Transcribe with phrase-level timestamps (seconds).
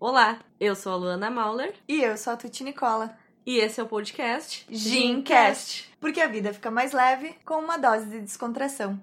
[0.00, 3.14] Olá, eu sou a Luana Mauler E eu sou a Tuti Nicola.
[3.44, 5.90] e esse é o podcast Gincast.
[6.00, 8.98] Porque a vida fica mais leve com uma dose de descontração.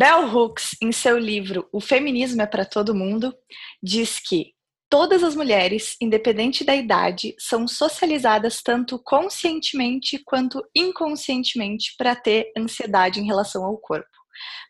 [0.00, 3.36] Bell Hooks, em seu livro O Feminismo é para Todo Mundo,
[3.82, 4.54] diz que
[4.88, 13.20] todas as mulheres, independente da idade, são socializadas tanto conscientemente quanto inconscientemente para ter ansiedade
[13.20, 14.08] em relação ao corpo,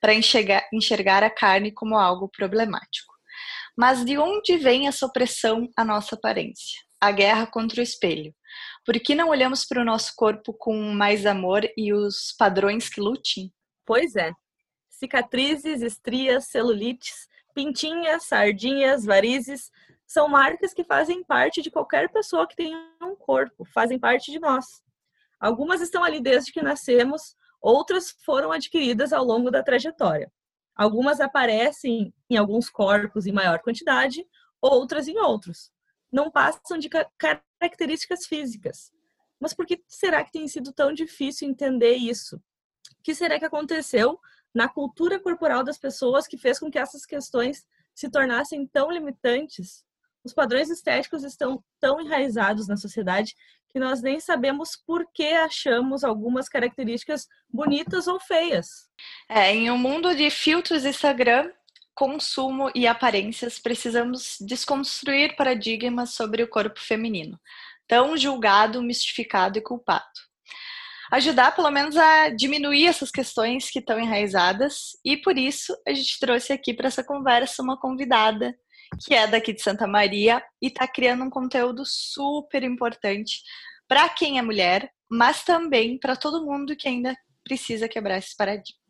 [0.00, 3.14] para enxergar, enxergar a carne como algo problemático.
[3.78, 6.80] Mas de onde vem essa opressão à nossa aparência?
[7.00, 8.34] A guerra contra o espelho.
[8.84, 13.00] Por que não olhamos para o nosso corpo com mais amor e os padrões que
[13.00, 13.52] lutem?
[13.86, 14.32] Pois é.
[15.00, 19.72] Cicatrizes, estrias, celulites, pintinhas, sardinhas, varizes
[20.06, 24.38] são marcas que fazem parte de qualquer pessoa que tenha um corpo, fazem parte de
[24.38, 24.82] nós.
[25.40, 30.30] Algumas estão ali desde que nascemos, outras foram adquiridas ao longo da trajetória.
[30.76, 34.22] Algumas aparecem em alguns corpos em maior quantidade,
[34.60, 35.72] outras em outros.
[36.12, 38.92] Não passam de ca- características físicas.
[39.40, 42.36] Mas por que será que tem sido tão difícil entender isso?
[42.36, 44.20] O que será que aconteceu
[44.54, 49.84] na cultura corporal das pessoas que fez com que essas questões se tornassem tão limitantes?
[50.24, 53.34] Os padrões estéticos estão tão enraizados na sociedade
[53.70, 58.88] que nós nem sabemos por que achamos algumas características bonitas ou feias.
[59.28, 61.50] É, em um mundo de filtros Instagram,
[61.94, 67.40] consumo e aparências, precisamos desconstruir paradigmas sobre o corpo feminino,
[67.86, 70.29] tão julgado, mistificado e culpado.
[71.12, 76.20] Ajudar, pelo menos, a diminuir essas questões que estão enraizadas, e por isso a gente
[76.20, 78.56] trouxe aqui para essa conversa uma convidada
[79.04, 83.42] que é daqui de Santa Maria e está criando um conteúdo super importante
[83.88, 88.80] para quem é mulher, mas também para todo mundo que ainda precisa quebrar esses paradigmas.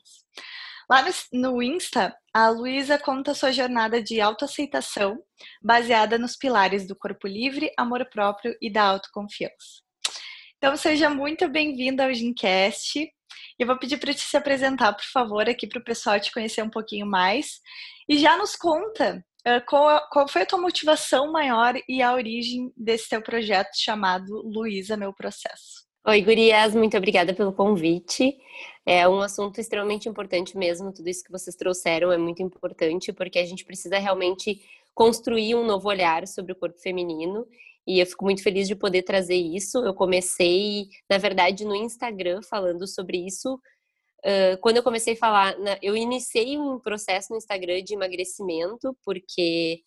[0.91, 5.23] Lá no, Insta, a Luísa conta sua jornada de autoaceitação,
[5.63, 9.90] baseada nos pilares do corpo livre, amor próprio e da autoconfiança.
[10.63, 13.11] Então, seja muito bem-vinda ao Gincast.
[13.59, 16.63] Eu vou pedir para te se apresentar, por favor, aqui para o pessoal te conhecer
[16.63, 17.63] um pouquinho mais.
[18.07, 22.71] E já nos conta uh, qual, qual foi a tua motivação maior e a origem
[22.77, 25.89] desse teu projeto chamado Luísa Meu Processo.
[26.07, 28.37] Oi, gurias, muito obrigada pelo convite.
[28.85, 33.39] É um assunto extremamente importante mesmo, tudo isso que vocês trouxeram é muito importante, porque
[33.39, 34.61] a gente precisa realmente
[34.93, 37.47] construir um novo olhar sobre o corpo feminino,
[37.91, 39.79] e eu fico muito feliz de poder trazer isso.
[39.79, 43.55] Eu comecei, na verdade, no Instagram falando sobre isso.
[44.21, 48.97] Uh, quando eu comecei a falar, na, eu iniciei um processo no Instagram de emagrecimento,
[49.05, 49.83] porque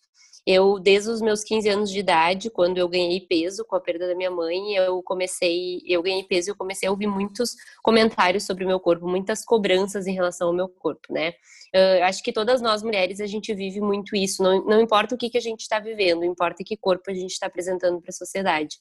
[0.46, 4.06] eu, desde os meus 15 anos de idade, quando eu ganhei peso com a perda
[4.06, 8.44] da minha mãe, eu comecei, eu ganhei peso e eu comecei a ouvir muitos comentários
[8.44, 11.32] sobre o meu corpo, muitas cobranças em relação ao meu corpo, né?
[11.74, 14.42] Uh, acho que todas nós mulheres a gente vive muito isso.
[14.42, 17.32] Não, não importa o que, que a gente está vivendo, importa que corpo a gente
[17.32, 18.76] está apresentando para a sociedade.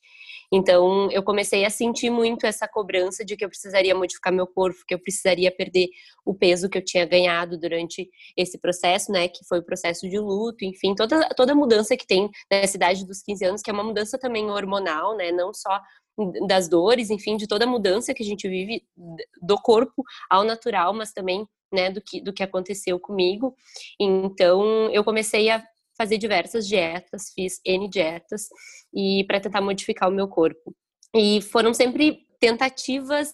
[0.51, 4.83] Então, eu comecei a sentir muito essa cobrança de que eu precisaria modificar meu corpo,
[4.87, 5.87] que eu precisaria perder
[6.23, 8.07] o peso que eu tinha ganhado durante
[8.37, 9.27] esse processo, né?
[9.27, 13.21] Que foi o processo de luto, enfim, toda, toda mudança que tem nessa idade dos
[13.21, 15.31] 15 anos, que é uma mudança também hormonal, né?
[15.31, 15.81] Não só
[16.47, 18.83] das dores, enfim, de toda a mudança que a gente vive
[19.41, 23.55] do corpo ao natural, mas também né, do que, do que aconteceu comigo.
[23.99, 25.63] Então, eu comecei a
[25.97, 28.47] fazer diversas dietas, fiz N dietas
[28.93, 30.75] e para tentar modificar o meu corpo.
[31.15, 33.33] E foram sempre tentativas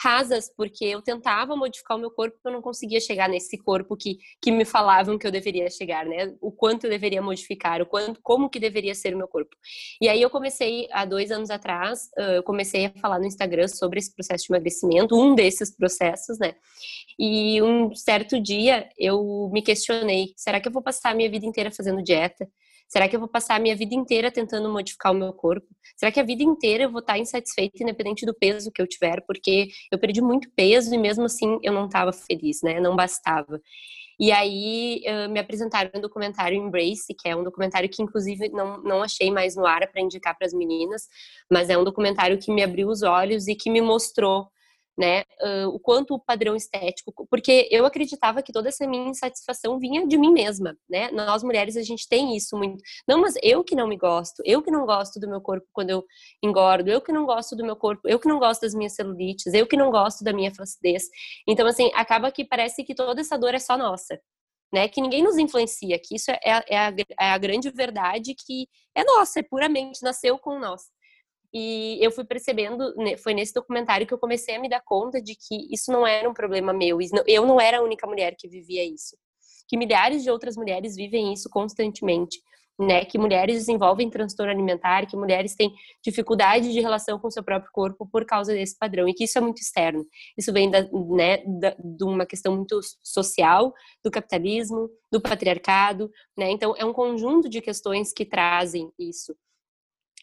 [0.00, 4.18] rasas, porque eu tentava modificar o meu corpo, eu não conseguia chegar nesse corpo que,
[4.40, 6.34] que me falavam que eu deveria chegar, né?
[6.40, 9.56] O quanto eu deveria modificar, o quanto, como que deveria ser o meu corpo.
[10.00, 13.98] E aí eu comecei, há dois anos atrás, eu comecei a falar no Instagram sobre
[13.98, 16.54] esse processo de emagrecimento, um desses processos, né?
[17.18, 21.44] E um certo dia eu me questionei, será que eu vou passar a minha vida
[21.44, 22.48] inteira fazendo dieta?
[22.88, 25.66] Será que eu vou passar a minha vida inteira tentando modificar o meu corpo?
[25.94, 29.22] Será que a vida inteira eu vou estar insatisfeita, independente do peso que eu tiver?
[29.26, 32.80] Porque eu perdi muito peso e mesmo assim eu não estava feliz, né?
[32.80, 33.60] Não bastava.
[34.18, 39.02] E aí me apresentaram um documentário Embrace, que é um documentário que inclusive não, não
[39.02, 41.02] achei mais no ar para indicar para as meninas,
[41.50, 44.48] mas é um documentário que me abriu os olhos e que me mostrou
[44.98, 49.78] né, uh, o quanto o padrão estético, porque eu acreditava que toda essa minha insatisfação
[49.78, 51.08] vinha de mim mesma, né?
[51.12, 52.82] Nós mulheres a gente tem isso muito.
[53.06, 55.90] Não, mas eu que não me gosto, eu que não gosto do meu corpo quando
[55.90, 56.04] eu
[56.42, 59.54] engordo, eu que não gosto do meu corpo, eu que não gosto das minhas celulites,
[59.54, 61.04] eu que não gosto da minha flacidez.
[61.46, 64.18] Então assim, acaba que parece que toda essa dor é só nossa.
[64.72, 64.88] né?
[64.88, 68.66] Que ninguém nos influencia, que isso é, é, a, é a grande verdade que
[68.96, 70.82] é nossa, é puramente, nasceu com nós.
[71.52, 75.20] E eu fui percebendo, né, foi nesse documentário que eu comecei a me dar conta
[75.20, 78.48] de que isso não era um problema meu, eu não era a única mulher que
[78.48, 79.16] vivia isso.
[79.66, 82.38] Que milhares de outras mulheres vivem isso constantemente
[82.78, 87.70] né, que mulheres desenvolvem transtorno alimentar, que mulheres têm dificuldade de relação com seu próprio
[87.72, 90.06] corpo por causa desse padrão, e que isso é muito externo.
[90.36, 93.74] Isso vem da, né, da, de uma questão muito social,
[94.04, 99.34] do capitalismo, do patriarcado, né, então é um conjunto de questões que trazem isso.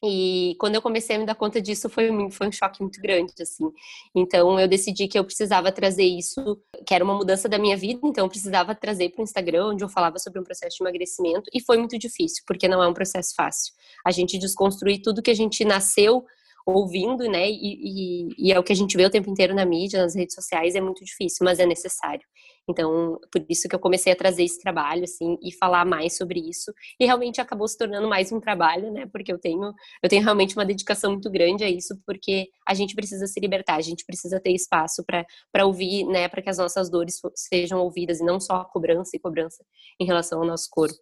[0.04, 3.34] E quando eu comecei a me dar conta disso, foi, foi um choque muito grande,
[3.42, 3.72] assim.
[4.14, 8.02] Então, eu decidi que eu precisava trazer isso, que era uma mudança da minha vida,
[8.04, 11.50] então eu precisava trazer para o Instagram, onde eu falava sobre um processo de emagrecimento,
[11.54, 13.74] e foi muito difícil, porque não é um processo fácil.
[14.06, 16.26] A gente desconstruir tudo que a gente nasceu
[16.66, 17.50] ouvindo, né?
[17.50, 20.16] E, e, e, é o que a gente vê o tempo inteiro na mídia, nas
[20.16, 22.26] redes sociais, é muito difícil, mas é necessário.
[22.68, 26.40] Então, por isso que eu comecei a trazer esse trabalho, assim, e falar mais sobre
[26.40, 26.74] isso.
[27.00, 29.06] E realmente acabou se tornando mais um trabalho, né?
[29.12, 32.96] Porque eu tenho, eu tenho realmente uma dedicação muito grande a isso, porque a gente
[32.96, 36.28] precisa se libertar, a gente precisa ter espaço para ouvir, né?
[36.28, 39.64] Para que as nossas dores sejam ouvidas, e não só a cobrança e cobrança
[40.00, 40.96] em relação ao nosso corpo.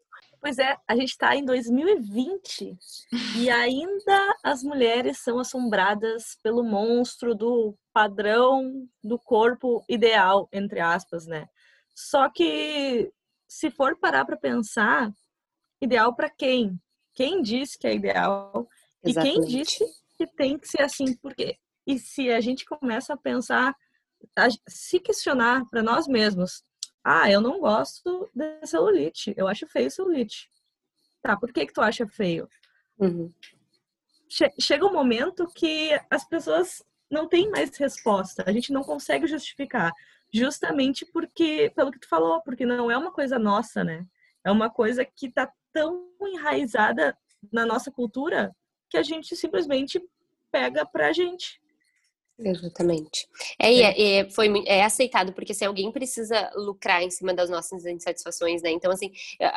[0.44, 2.78] Pois é, a gente está em 2020
[3.38, 11.26] e ainda as mulheres são assombradas pelo monstro do padrão do corpo ideal, entre aspas,
[11.26, 11.48] né?
[11.96, 13.10] Só que
[13.48, 15.10] se for parar para pensar,
[15.82, 16.78] ideal para quem?
[17.14, 18.68] Quem disse que é ideal?
[19.02, 19.38] Exatamente.
[19.38, 19.86] E quem disse
[20.18, 21.16] que tem que ser assim?
[21.22, 21.58] Porque
[21.88, 23.74] e se a gente começa a pensar,
[24.38, 26.62] a se questionar para nós mesmos,
[27.04, 30.50] ah, eu não gosto de celulite, eu acho feio celulite.
[31.22, 32.48] Tá, por que que tu acha feio?
[32.98, 33.30] Uhum.
[34.60, 39.92] Chega um momento que as pessoas não têm mais resposta, a gente não consegue justificar
[40.34, 44.06] justamente porque, pelo que tu falou, porque não é uma coisa nossa, né?
[44.44, 47.16] É uma coisa que tá tão enraizada
[47.52, 48.56] na nossa cultura
[48.90, 50.02] que a gente simplesmente
[50.52, 51.62] pega pra gente.
[52.46, 53.28] Exatamente.
[53.58, 54.18] É, é.
[54.18, 58.70] é, foi, é aceitado, porque se alguém precisa lucrar em cima das nossas insatisfações, né?
[58.72, 59.12] Então, assim,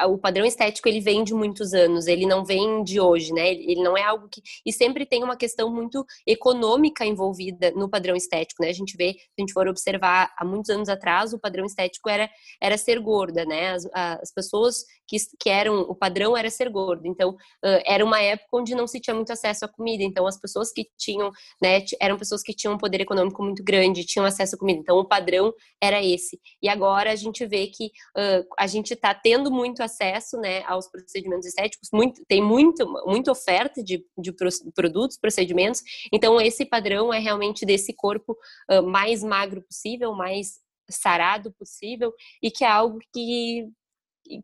[0.09, 3.51] o padrão estético, ele vem de muitos anos, ele não vem de hoje, né?
[3.51, 4.41] Ele não é algo que...
[4.65, 8.69] E sempre tem uma questão muito econômica envolvida no padrão estético, né?
[8.69, 12.09] A gente vê, se a gente for observar, há muitos anos atrás, o padrão estético
[12.09, 12.31] era,
[12.63, 13.73] era ser gorda, né?
[13.73, 15.81] As, as pessoas que, que eram...
[15.81, 17.07] O padrão era ser gordo.
[17.07, 17.37] Então,
[17.85, 20.05] era uma época onde não se tinha muito acesso à comida.
[20.05, 21.85] Então, as pessoas que tinham, né?
[22.01, 24.79] Eram pessoas que tinham um poder econômico muito grande, tinham acesso à comida.
[24.79, 26.41] Então, o padrão era esse.
[26.63, 30.89] E agora a gente vê que uh, a gente está tendo muito acesso né, aos
[30.89, 34.33] procedimentos estéticos, muito, tem muito, muita oferta de, de
[34.75, 35.83] produtos, procedimentos.
[36.13, 38.37] Então, esse padrão é realmente desse corpo
[38.71, 42.13] uh, mais magro possível, mais sarado possível,
[42.43, 43.69] e que é algo que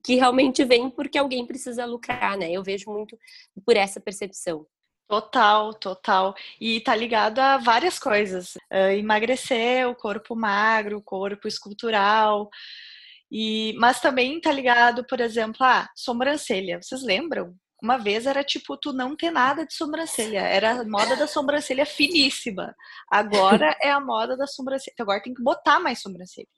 [0.02, 2.50] que realmente vem porque alguém precisa lucrar, né?
[2.50, 3.18] Eu vejo muito
[3.64, 4.66] por essa percepção.
[5.12, 6.34] Total, total.
[6.58, 8.54] E tá ligado a várias coisas.
[8.72, 12.48] Uh, emagrecer, o corpo magro, o corpo escultural.
[13.30, 16.80] E, mas também tá ligado, por exemplo, a sobrancelha.
[16.80, 17.54] Vocês lembram?
[17.82, 20.40] Uma vez era tipo tu não ter nada de sobrancelha.
[20.40, 22.74] Era a moda da sobrancelha finíssima.
[23.10, 24.94] Agora é a moda da sobrancelha.
[24.98, 26.48] Agora tem que botar mais sobrancelha.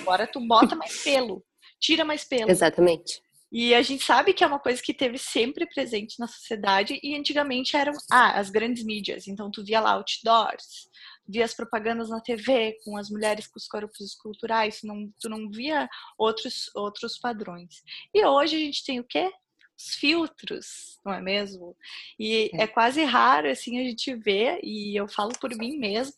[0.00, 1.44] Agora tu bota mais pelo.
[1.78, 2.50] Tira mais pelo.
[2.50, 3.20] Exatamente.
[3.50, 7.16] E a gente sabe que é uma coisa que teve sempre presente na sociedade e
[7.16, 9.26] antigamente eram ah, as grandes mídias.
[9.26, 10.88] Então tu via lá outdoors,
[11.26, 15.50] via as propagandas na TV com as mulheres com os corpos esculturais, não, tu não
[15.50, 17.82] via outros outros padrões.
[18.14, 19.32] E hoje a gente tem o quê?
[19.78, 21.74] Os filtros, não é mesmo?
[22.18, 22.64] E é.
[22.64, 26.14] é quase raro assim a gente ver, e eu falo por mim mesmo,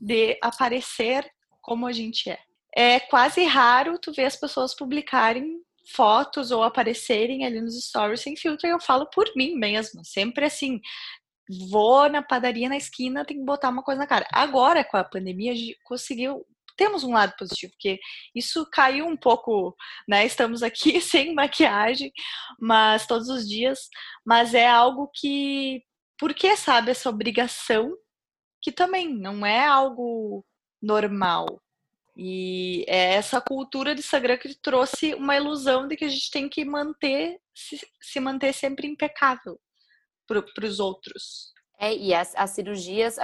[0.00, 1.30] de aparecer
[1.62, 2.38] como a gente é.
[2.76, 8.36] É quase raro tu ver as pessoas publicarem fotos ou aparecerem ali nos stories sem
[8.36, 10.80] filtro, e eu falo por mim mesmo, sempre assim,
[11.70, 14.26] vou na padaria na esquina, tem que botar uma coisa na cara.
[14.32, 16.44] Agora, com a pandemia, a gente conseguiu
[16.76, 18.00] temos um lado positivo, porque
[18.34, 19.76] isso caiu um pouco,
[20.08, 20.26] né?
[20.26, 22.12] Estamos aqui sem maquiagem,
[22.60, 23.88] mas todos os dias,
[24.24, 25.82] mas é algo que,
[26.18, 27.92] porque sabe, essa obrigação,
[28.62, 30.44] que também não é algo
[30.82, 31.60] normal,
[32.16, 36.48] e é essa cultura de Instagram que trouxe uma ilusão de que a gente tem
[36.48, 39.60] que manter, se, se manter sempre impecável
[40.26, 41.53] para os outros.
[41.84, 43.18] É, e as, as cirurgias,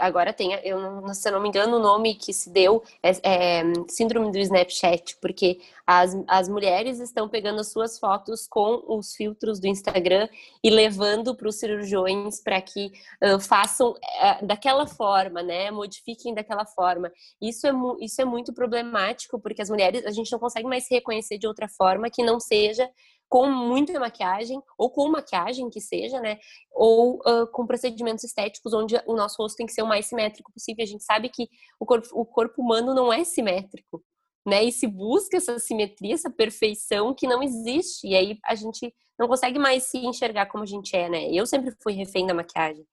[0.00, 3.10] agora tem, eu não, se eu não me engano, o nome que se deu é,
[3.22, 9.14] é, síndrome do Snapchat, porque as, as mulheres estão pegando as suas fotos com os
[9.14, 10.28] filtros do Instagram
[10.64, 12.92] e levando para os cirurgiões para que
[13.22, 15.70] uh, façam uh, daquela forma, né?
[15.70, 17.12] Modifiquem daquela forma.
[17.40, 20.94] Isso é, isso é muito problemático, porque as mulheres, a gente não consegue mais se
[20.94, 22.88] reconhecer de outra forma que não seja
[23.32, 26.38] com muita maquiagem, ou com maquiagem que seja, né?
[26.70, 30.52] Ou uh, com procedimentos estéticos onde o nosso rosto tem que ser o mais simétrico
[30.52, 30.82] possível.
[30.82, 31.48] A gente sabe que
[31.80, 34.04] o corpo, o corpo humano não é simétrico,
[34.46, 34.62] né?
[34.62, 38.06] E se busca essa simetria, essa perfeição que não existe.
[38.06, 41.30] E aí a gente não consegue mais se enxergar como a gente é, né?
[41.32, 42.86] Eu sempre fui refém da maquiagem.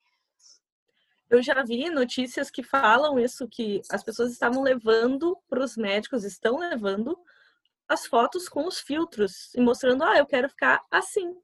[1.29, 6.23] Eu já vi notícias que falam isso, que as pessoas estavam levando para os médicos,
[6.23, 7.19] estão levando
[7.89, 11.35] as fotos com os filtros e mostrando, ah, eu quero ficar assim.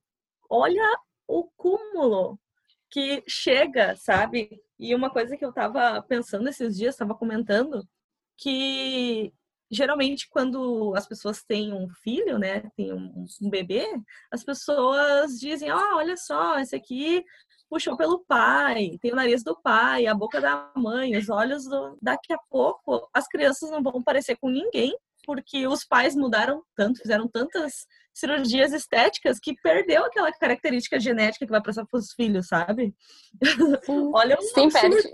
[0.49, 0.87] Olha
[1.27, 2.39] o cúmulo
[2.91, 4.61] que chega, sabe?
[4.79, 7.85] E uma coisa que eu tava pensando esses dias, estava comentando,
[8.37, 9.33] que
[9.71, 13.85] geralmente quando as pessoas têm um filho, né, tem um, um bebê,
[14.31, 17.25] as pessoas dizem, oh, olha só, esse aqui
[17.69, 21.97] puxou pelo pai, tem o nariz do pai, a boca da mãe, os olhos do...
[22.01, 27.01] Daqui a pouco, as crianças não vão parecer com ninguém, porque os pais mudaram tanto,
[27.01, 32.47] fizeram tantas cirurgias estéticas que perdeu aquela característica genética que vai passar para os filhos,
[32.47, 32.95] sabe?
[34.13, 35.13] Olha, Sim, perde.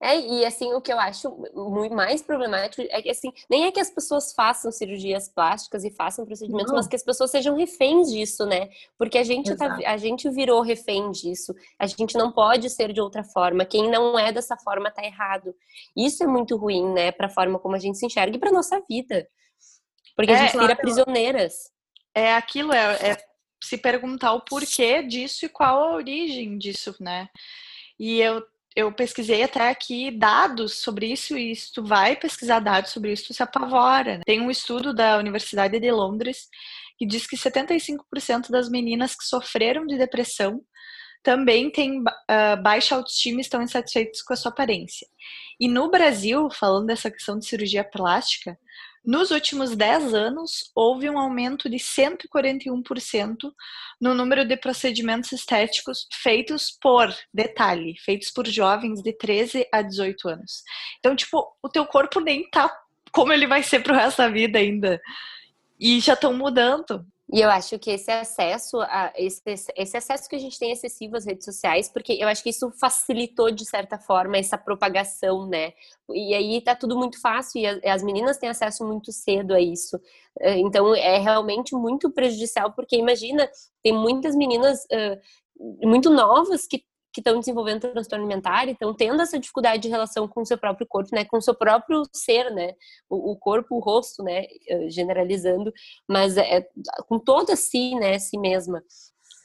[0.00, 3.72] É, e assim, o que eu acho muito mais problemático é que, assim, nem é
[3.72, 6.76] que as pessoas façam cirurgias plásticas e façam procedimentos, não.
[6.76, 8.68] mas que as pessoas sejam reféns disso, né?
[8.98, 11.54] Porque a gente, tá, a gente virou refém disso.
[11.78, 13.64] A gente não pode ser de outra forma.
[13.64, 15.54] Quem não é dessa forma tá errado.
[15.96, 17.12] Isso é muito ruim, né?
[17.12, 19.26] Pra forma como a gente se enxerga e pra nossa vida.
[20.16, 20.80] Porque é, a gente vira claro.
[20.80, 21.72] prisioneiras.
[22.14, 23.18] É aquilo, é, é
[23.62, 27.28] se perguntar o porquê disso e qual a origem disso, né?
[27.98, 32.90] E eu eu pesquisei até aqui dados sobre isso e se tu vai pesquisar dados
[32.90, 34.18] sobre isso, tu se apavora.
[34.18, 34.22] Né?
[34.26, 36.48] Tem um estudo da Universidade de Londres
[36.98, 40.60] que diz que 75% das meninas que sofreram de depressão
[41.22, 45.06] também têm uh, baixa autoestima e estão insatisfeitas com a sua aparência.
[45.58, 48.58] E no Brasil, falando dessa questão de cirurgia plástica,
[49.04, 53.52] nos últimos 10 anos, houve um aumento de 141%
[54.00, 60.28] no número de procedimentos estéticos feitos por, detalhe, feitos por jovens de 13 a 18
[60.28, 60.62] anos.
[60.98, 62.70] Então, tipo, o teu corpo nem tá
[63.12, 65.00] como ele vai ser pro resto da vida ainda.
[65.78, 67.06] E já estão mudando.
[67.32, 69.42] E eu acho que esse acesso a esse,
[69.76, 72.70] esse acesso que a gente tem excessivo às redes sociais, porque eu acho que isso
[72.78, 75.72] facilitou de certa forma essa propagação, né?
[76.10, 79.60] E aí tá tudo muito fácil e as, as meninas têm acesso muito cedo a
[79.60, 79.98] isso.
[80.40, 83.48] Eh, então é realmente muito prejudicial, porque imagina,
[83.82, 89.22] tem muitas meninas uh, muito novas que que estão desenvolvendo transtorno alimentar e estão tendo
[89.22, 92.50] essa dificuldade de relação com o seu próprio corpo, né, com o seu próprio ser,
[92.50, 92.74] né,
[93.08, 95.72] o, o corpo, o rosto, né, eh, generalizando,
[96.08, 96.68] mas é, é
[97.06, 98.82] com toda si, né, si mesma.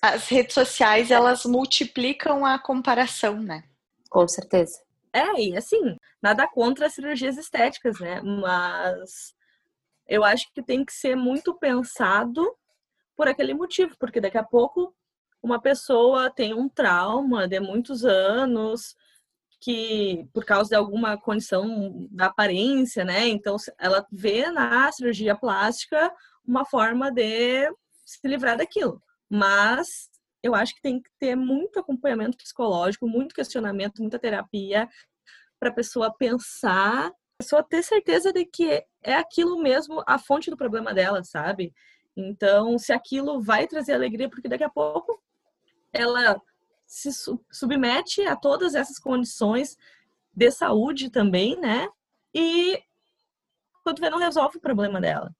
[0.01, 3.63] As redes sociais, elas multiplicam a comparação, né?
[4.09, 4.81] Com certeza.
[5.13, 9.35] É, e assim, nada contra as cirurgias estéticas, né, mas
[10.07, 12.43] eu acho que tem que ser muito pensado
[13.15, 14.95] por aquele motivo, porque daqui a pouco
[15.41, 18.95] uma pessoa tem um trauma de muitos anos,
[19.61, 23.27] que por causa de alguma condição da aparência, né?
[23.27, 26.11] Então ela vê na cirurgia plástica
[26.45, 27.69] uma forma de
[28.05, 29.01] se livrar daquilo.
[29.29, 30.09] Mas
[30.41, 34.89] eu acho que tem que ter muito acompanhamento psicológico, muito questionamento, muita terapia
[35.59, 40.49] para a pessoa pensar, a pessoa ter certeza de que é aquilo mesmo a fonte
[40.49, 41.73] do problema dela, sabe?
[42.15, 45.21] Então, se aquilo vai trazer alegria, porque daqui a pouco
[45.93, 46.41] ela
[46.85, 47.09] se
[47.51, 49.77] submete a todas essas condições
[50.33, 51.87] de saúde também, né?
[52.33, 52.81] E
[53.83, 55.31] quando vê, não resolve o problema dela.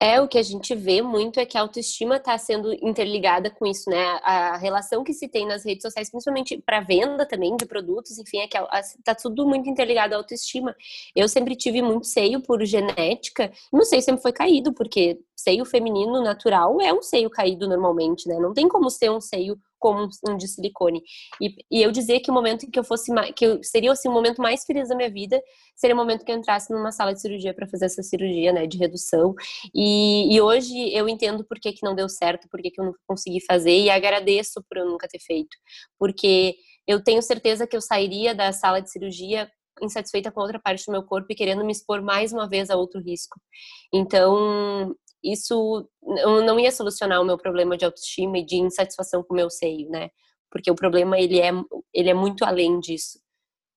[0.00, 3.66] É, o que a gente vê muito é que a autoestima está sendo interligada com
[3.66, 4.20] isso, né?
[4.22, 8.38] A relação que se tem nas redes sociais, principalmente para venda também de produtos, enfim,
[8.38, 8.56] é que
[8.96, 10.74] está tudo muito interligado à autoestima.
[11.16, 15.64] Eu sempre tive muito seio por genética, e meu seio sempre foi caído, porque seio
[15.64, 18.38] feminino natural é um seio caído normalmente, né?
[18.38, 21.02] Não tem como ser um seio como um de silicone.
[21.40, 24.12] E, e eu dizer que o momento que eu fosse que eu, seria assim, o
[24.12, 25.40] momento mais feliz da minha vida
[25.76, 28.66] seria o momento que eu entrasse numa sala de cirurgia para fazer essa cirurgia, né,
[28.66, 29.34] de redução.
[29.74, 32.86] E, e hoje eu entendo por que, que não deu certo, por que, que eu
[32.86, 35.56] não consegui fazer e agradeço por eu nunca ter feito,
[35.98, 36.56] porque
[36.86, 39.50] eu tenho certeza que eu sairia da sala de cirurgia
[39.82, 42.76] insatisfeita com outra parte do meu corpo e querendo me expor mais uma vez a
[42.76, 43.40] outro risco.
[43.92, 49.36] Então, isso não ia solucionar o meu problema de autoestima e de insatisfação com o
[49.36, 50.10] meu seio, né?
[50.50, 51.50] Porque o problema ele é
[51.92, 53.18] ele é muito além disso.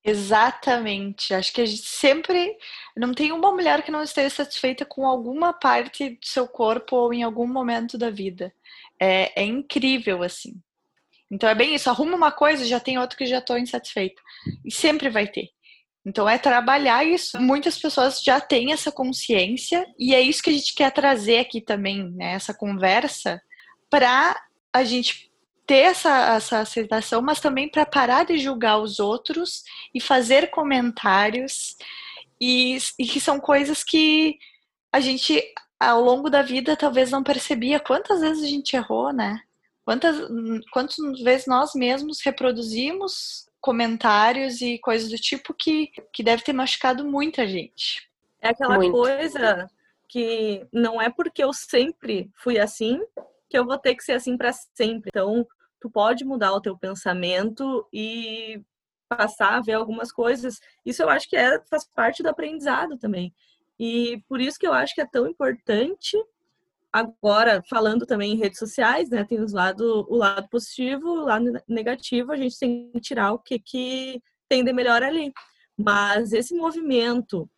[0.04, 1.34] Exatamente.
[1.34, 2.58] Acho que a gente sempre
[2.98, 7.14] não tem uma mulher que não esteja satisfeita com alguma parte do seu corpo ou
[7.14, 8.54] em algum momento da vida.
[9.00, 10.54] É, é incrível assim.
[11.30, 11.90] Então é bem isso.
[11.90, 14.22] Arruma uma coisa, já tem outra que já estou insatisfeita.
[14.66, 15.50] E sempre vai ter.
[16.06, 17.40] Então é trabalhar isso.
[17.40, 21.62] Muitas pessoas já têm essa consciência e é isso que a gente quer trazer aqui
[21.62, 22.34] também, né?
[22.34, 23.42] Essa conversa
[23.90, 24.42] para
[24.74, 25.32] a gente
[25.68, 31.76] ter essa, essa aceitação, mas também para parar de julgar os outros e fazer comentários
[32.40, 34.38] e, e que são coisas que
[34.92, 35.42] a gente
[35.80, 39.40] ao longo da vida talvez não percebia quantas vezes a gente errou, né?
[39.84, 40.16] Quantas,
[40.72, 47.06] quantas vezes nós mesmos reproduzimos comentários e coisas do tipo que, que deve ter machucado
[47.06, 48.10] muita gente.
[48.42, 48.92] É aquela Muito.
[48.92, 49.70] coisa
[50.10, 53.00] que não é porque eu sempre fui assim
[53.48, 55.10] que eu vou ter que ser assim para sempre.
[55.10, 55.46] Então,
[55.80, 58.62] tu pode mudar o teu pensamento e
[59.10, 60.60] passar a ver algumas coisas.
[60.86, 63.34] Isso eu acho que é, faz parte do aprendizado também.
[63.78, 66.18] E por isso que eu acho que é tão importante
[66.92, 71.52] agora falando também em redes sociais, né, tem os lado, o lado positivo, o lado
[71.68, 75.32] negativo, a gente tem que tirar o que que tem de melhor ali.
[75.78, 77.50] Mas esse movimento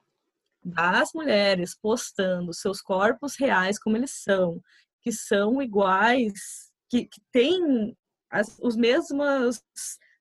[0.64, 4.62] das mulheres postando seus corpos reais como eles são,
[5.02, 7.98] que são iguais, que, que têm
[8.30, 9.62] as, os mesmas,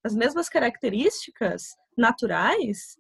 [0.02, 2.97] as mesmas características naturais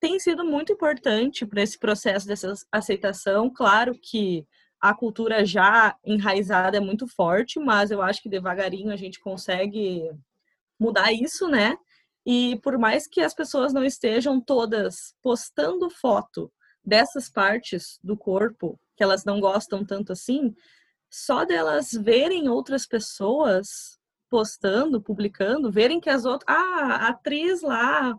[0.00, 3.50] tem sido muito importante para esse processo dessa aceitação.
[3.50, 4.46] Claro que
[4.80, 10.10] a cultura já enraizada é muito forte, mas eu acho que devagarinho a gente consegue
[10.78, 11.76] mudar isso, né?
[12.24, 16.50] E por mais que as pessoas não estejam todas postando foto
[16.84, 20.54] dessas partes do corpo que elas não gostam tanto assim,
[21.10, 26.54] só delas verem outras pessoas postando, publicando, verem que as outras.
[26.54, 28.16] Ah, a atriz lá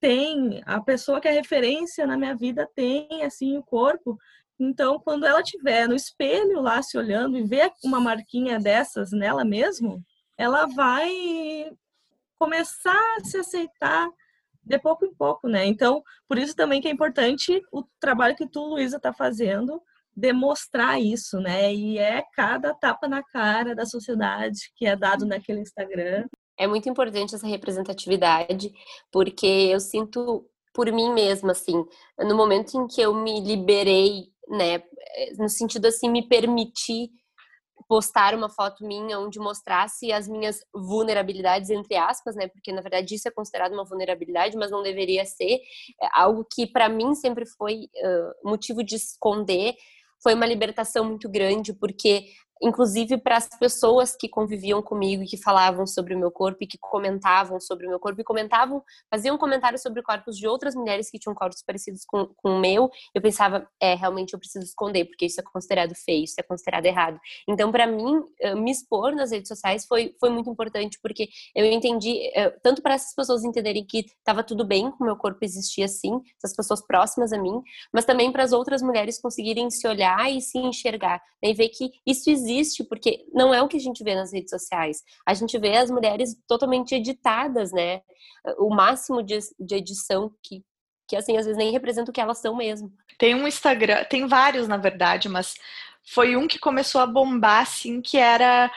[0.00, 4.18] tem, a pessoa que é referência na minha vida tem assim o corpo.
[4.58, 9.44] Então, quando ela tiver no espelho lá se olhando e ver uma marquinha dessas nela
[9.44, 10.02] mesmo,
[10.36, 11.70] ela vai
[12.38, 14.08] começar a se aceitar
[14.64, 15.64] de pouco em pouco, né?
[15.64, 19.80] Então, por isso também que é importante o trabalho que tu, Luísa, está fazendo
[20.14, 21.72] demonstrar isso, né?
[21.72, 26.26] E é cada tapa na cara da sociedade que é dado naquele Instagram.
[26.58, 28.72] É muito importante essa representatividade,
[29.12, 30.44] porque eu sinto
[30.74, 31.84] por mim mesma, assim,
[32.18, 34.82] no momento em que eu me liberei, né,
[35.38, 37.10] no sentido assim, me permitir
[37.88, 42.48] postar uma foto minha onde mostrasse as minhas vulnerabilidades entre aspas, né?
[42.48, 45.60] Porque na verdade isso é considerado uma vulnerabilidade, mas não deveria ser
[46.02, 49.74] é algo que para mim sempre foi uh, motivo de esconder
[50.22, 52.26] foi uma libertação muito grande, porque
[52.62, 56.66] inclusive para as pessoas que conviviam comigo e que falavam sobre o meu corpo e
[56.66, 61.10] que comentavam sobre o meu corpo e comentavam, faziam comentários sobre corpos de outras mulheres
[61.10, 65.04] que tinham corpos parecidos com, com o meu, eu pensava, é, realmente eu preciso esconder,
[65.04, 67.18] porque isso é considerado feio, isso é considerado errado.
[67.48, 71.64] Então, para mim, eh, me expor nas redes sociais foi, foi muito importante, porque eu
[71.64, 75.38] entendi, eh, tanto para essas pessoas entenderem que estava tudo bem com o meu corpo
[75.42, 79.86] existir assim, essas pessoas próximas a mim, mas também para as outras mulheres conseguirem se
[79.86, 83.68] olhar e se enxergar, né, e ver que isso existe existe, porque não é o
[83.68, 85.02] que a gente vê nas redes sociais.
[85.26, 88.00] A gente vê as mulheres totalmente editadas, né?
[88.58, 90.62] O máximo de, de edição que,
[91.06, 92.92] que, assim, às vezes nem representa o que elas são mesmo.
[93.18, 95.54] Tem um Instagram, tem vários, na verdade, mas
[96.12, 98.70] foi um que começou a bombar, assim, que era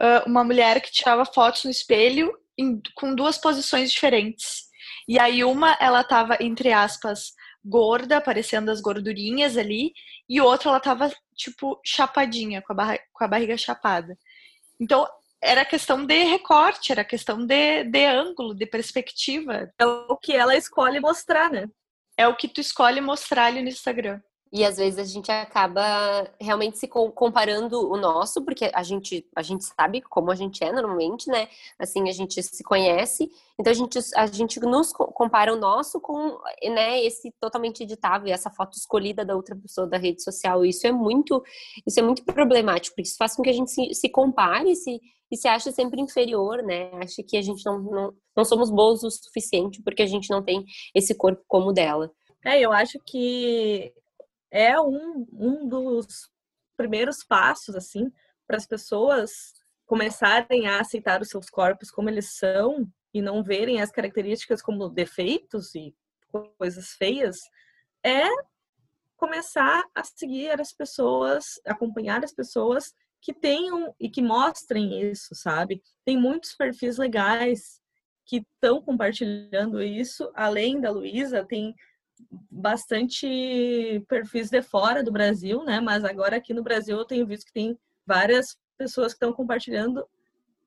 [0.00, 4.68] uh, uma mulher que tirava fotos no espelho em, com duas posições diferentes.
[5.08, 7.32] E aí uma, ela tava, entre aspas,
[7.68, 9.92] gorda, aparecendo as gordurinhas ali,
[10.28, 14.18] e outra ela tava, tipo, chapadinha, com a, barra, com a barriga chapada.
[14.80, 15.06] Então,
[15.40, 19.72] era questão de recorte, era questão de, de ângulo, de perspectiva.
[19.78, 21.68] É o que ela escolhe mostrar, né?
[22.16, 24.20] É o que tu escolhe mostrar ali no Instagram.
[24.52, 25.82] E às vezes a gente acaba
[26.40, 30.72] realmente se comparando o nosso, porque a gente, a gente sabe como a gente é
[30.72, 31.48] normalmente, né?
[31.78, 36.38] Assim, a gente se conhece, então a gente, a gente nos compara o nosso com
[36.64, 40.64] né, esse totalmente editável, essa foto escolhida da outra pessoa da rede social.
[40.64, 41.42] Isso é muito,
[41.86, 44.98] isso é muito problemático, porque isso faz com que a gente se, se compare se,
[45.30, 46.90] e se ache sempre inferior, né?
[46.94, 50.42] Acha que a gente não, não, não somos boas o suficiente porque a gente não
[50.42, 52.10] tem esse corpo como o dela.
[52.44, 53.92] É, eu acho que
[54.50, 56.30] é um, um dos
[56.76, 58.10] primeiros passos, assim,
[58.46, 59.30] para as pessoas
[59.86, 64.88] começarem a aceitar os seus corpos como eles são e não verem as características como
[64.88, 65.94] defeitos e
[66.58, 67.36] coisas feias,
[68.04, 68.24] é
[69.16, 75.82] começar a seguir as pessoas, acompanhar as pessoas que tenham e que mostrem isso, sabe?
[76.04, 77.80] Tem muitos perfis legais
[78.24, 81.74] que estão compartilhando isso, além da Luísa, tem
[82.50, 85.80] bastante perfis de fora do Brasil, né?
[85.80, 90.04] Mas agora aqui no Brasil eu tenho visto que tem várias pessoas que estão compartilhando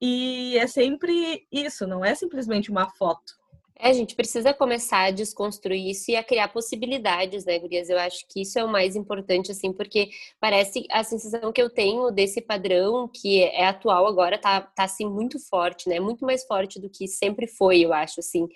[0.01, 3.39] e é sempre isso, não é simplesmente uma foto.
[3.83, 7.89] É, a gente precisa começar a desconstruir isso e a criar possibilidades, né, Gurias?
[7.89, 10.09] Eu acho que isso é o mais importante, assim, porque
[10.39, 15.07] parece a sensação que eu tenho desse padrão que é atual agora tá, tá assim,
[15.07, 15.99] muito forte, né?
[15.99, 18.47] Muito mais forte do que sempre foi, eu acho, assim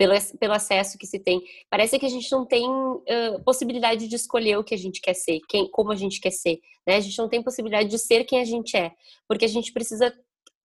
[0.00, 1.42] pelo, pelo acesso que se tem.
[1.68, 5.12] Parece que a gente não tem uh, possibilidade de escolher o que a gente quer
[5.12, 6.58] ser, quem, como a gente quer ser.
[6.86, 6.96] Né?
[6.96, 8.92] A gente não tem possibilidade de ser quem a gente é,
[9.28, 10.10] porque a gente precisa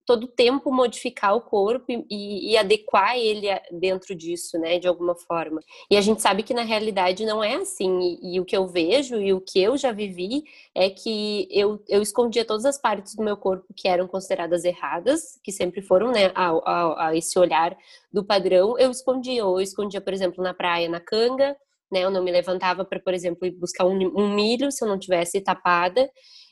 [0.06, 5.60] todo tempo modificar o corpo e, e, adequar ele dentro disso, né, de alguma forma.
[5.90, 8.00] E a gente sabe que na realidade não é assim.
[8.22, 10.44] E, e, o que eu vejo e o que eu já vivi
[10.76, 15.40] é que eu, eu escondia todas as partes do meu corpo que eram consideradas erradas,
[15.44, 17.76] que sempre foram, né, a, a, a esse olhar
[18.14, 18.78] do padrão.
[18.78, 21.58] Eu escondia, ou eu escondia, por exemplo, na praia, na canga,
[21.92, 24.88] né, eu não me levantava para, por exemplo, ir buscar um, um milho se eu
[24.88, 26.10] não tivesse tapada.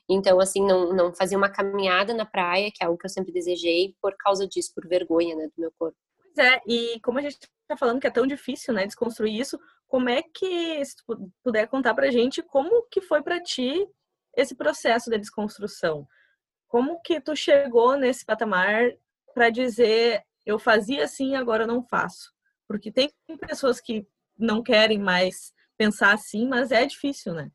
[0.10, 3.32] Então, assim, não, não fazia uma caminhada na praia, que é algo que eu sempre
[3.32, 5.98] desejei, por causa disso, por vergonha, né, do meu corpo.
[6.18, 9.58] Pois é, e como a gente está falando que é tão difícil, né, desconstruir isso,
[9.88, 13.88] como é que, se tu puder contar pra gente, como que foi para ti
[14.36, 16.08] esse processo de desconstrução?
[16.68, 18.92] Como que tu chegou nesse patamar
[19.34, 22.34] para dizer, eu fazia assim, agora eu não faço?
[22.68, 27.52] Porque tem pessoas que não querem mais pensar assim, mas é difícil, né?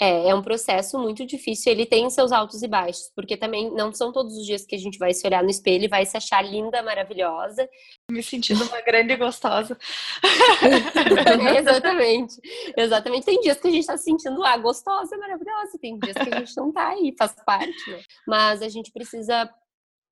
[0.00, 1.72] É, é um processo muito difícil.
[1.72, 4.78] Ele tem seus altos e baixos, porque também não são todos os dias que a
[4.78, 7.68] gente vai se olhar no espelho e vai se achar linda, maravilhosa.
[8.10, 9.76] Me sentindo uma grande gostosa.
[10.22, 12.40] é, exatamente.
[12.76, 13.26] Exatamente.
[13.26, 15.78] Tem dias que a gente tá se sentindo ah, gostosa, maravilhosa.
[15.80, 18.00] Tem dias que a gente não tá aí, faz parte, né?
[18.26, 19.50] Mas a gente precisa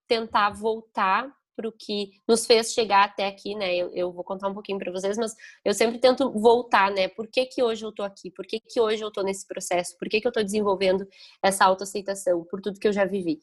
[0.09, 3.74] tentar voltar para o que nos fez chegar até aqui, né?
[3.74, 7.08] Eu, eu vou contar um pouquinho para vocês, mas eu sempre tento voltar, né?
[7.08, 8.30] Por que, que hoje eu tô aqui?
[8.30, 9.96] Por que, que hoje eu tô nesse processo?
[9.98, 11.08] Por que, que eu tô desenvolvendo
[11.42, 12.44] essa autoaceitação?
[12.44, 13.40] Por tudo que eu já vivi,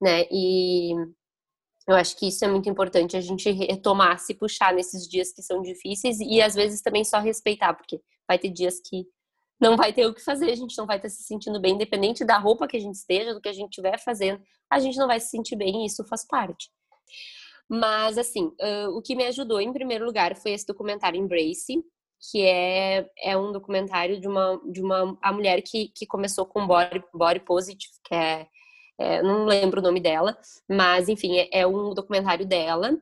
[0.00, 0.24] né?
[0.30, 0.94] E
[1.88, 5.42] eu acho que isso é muito importante, a gente retomar, se puxar nesses dias que
[5.42, 9.06] são difíceis e às vezes também só respeitar, porque vai ter dias que
[9.60, 12.24] não vai ter o que fazer, a gente não vai estar se sentindo bem, independente
[12.24, 15.06] da roupa que a gente esteja, do que a gente estiver fazendo, a gente não
[15.06, 16.70] vai se sentir bem e isso faz parte.
[17.68, 21.82] Mas, assim, uh, o que me ajudou, em primeiro lugar, foi esse documentário Embrace,
[22.30, 26.66] que é, é um documentário de uma, de uma a mulher que, que começou com
[26.66, 28.46] Body, body Positive, que é,
[28.98, 30.36] é não lembro o nome dela,
[30.68, 32.96] mas, enfim, é, é um documentário dela,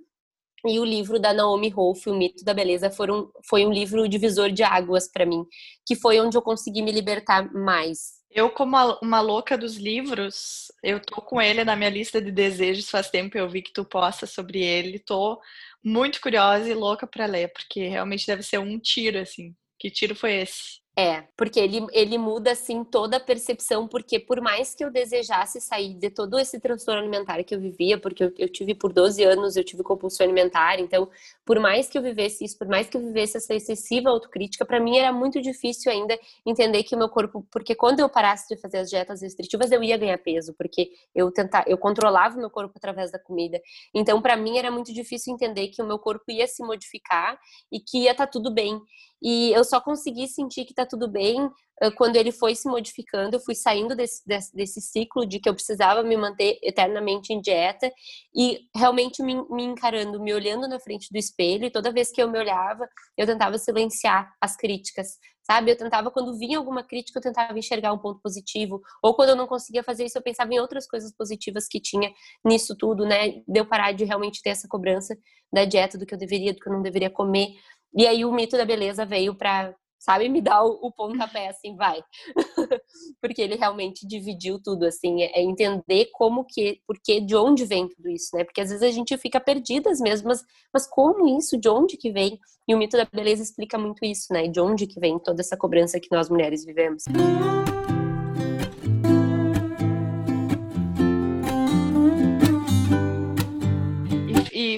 [0.66, 4.50] e o livro da Naomi Wolf, O Mito da Beleza, foram, foi um livro divisor
[4.50, 5.44] de águas para mim,
[5.86, 8.23] que foi onde eu consegui me libertar mais.
[8.34, 12.90] Eu, como uma louca dos livros, eu tô com ele na minha lista de desejos
[12.90, 13.38] faz tempo.
[13.38, 14.98] Eu vi que tu posta sobre ele.
[14.98, 15.40] Tô
[15.82, 19.54] muito curiosa e louca para ler, porque realmente deve ser um tiro, assim.
[19.78, 20.83] Que tiro foi esse?
[20.96, 25.60] É, porque ele, ele muda assim toda a percepção, porque por mais que eu desejasse
[25.60, 29.20] sair de todo esse transtorno alimentar que eu vivia, porque eu, eu, tive por 12
[29.24, 31.10] anos, eu tive compulsão alimentar, então
[31.44, 34.78] por mais que eu vivesse isso, por mais que eu vivesse essa excessiva autocrítica, para
[34.78, 38.60] mim era muito difícil ainda entender que o meu corpo, porque quando eu parasse de
[38.60, 42.50] fazer as dietas restritivas, eu ia ganhar peso, porque eu tentar, eu controlava o meu
[42.50, 43.60] corpo através da comida.
[43.92, 47.36] Então para mim era muito difícil entender que o meu corpo ia se modificar
[47.72, 48.80] e que ia estar tá tudo bem.
[49.24, 51.50] E eu só consegui sentir que tá tudo bem
[51.96, 53.36] quando ele foi se modificando.
[53.36, 57.40] Eu fui saindo desse, desse, desse, ciclo de que eu precisava me manter eternamente em
[57.40, 57.90] dieta
[58.36, 61.64] e realmente me, me encarando, me olhando na frente do espelho.
[61.64, 65.70] E toda vez que eu me olhava, eu tentava silenciar as críticas, sabe?
[65.70, 68.80] Eu tentava, quando vinha alguma crítica, eu tentava enxergar um ponto positivo.
[69.02, 72.12] Ou quando eu não conseguia fazer isso, eu pensava em outras coisas positivas que tinha
[72.44, 73.42] nisso tudo, né?
[73.48, 75.16] De eu parar de realmente ter essa cobrança
[75.52, 77.54] da dieta, do que eu deveria, do que eu não deveria comer.
[77.96, 81.76] E aí o mito da beleza veio para, sabe, me dar o, o pontapé assim,
[81.76, 82.02] vai.
[83.20, 87.88] Porque ele realmente dividiu tudo, assim, é, é entender como que, porque, de onde vem
[87.88, 88.44] tudo isso, né?
[88.44, 92.10] Porque às vezes a gente fica perdidas mesmo, mas, mas como isso, de onde que
[92.10, 92.38] vem?
[92.66, 94.48] E o mito da beleza explica muito isso, né?
[94.48, 97.04] De onde que vem toda essa cobrança que nós mulheres vivemos.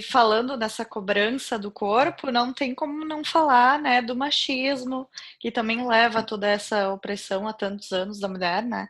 [0.02, 5.86] Falando dessa cobrança do corpo, não tem como não falar, né, do machismo, que também
[5.86, 8.88] leva toda essa opressão há tantos anos da mulher, né?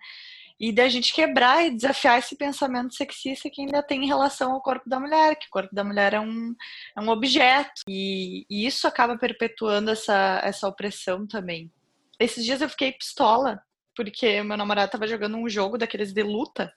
[0.59, 4.62] E da gente quebrar e desafiar esse pensamento sexista que ainda tem em relação ao
[4.62, 6.55] corpo da mulher, que o corpo da mulher é um,
[6.97, 7.83] é um objeto.
[7.88, 11.71] E, e isso acaba perpetuando essa, essa opressão também.
[12.19, 13.61] Esses dias eu fiquei pistola,
[13.95, 16.73] porque meu namorado estava jogando um jogo daqueles de luta.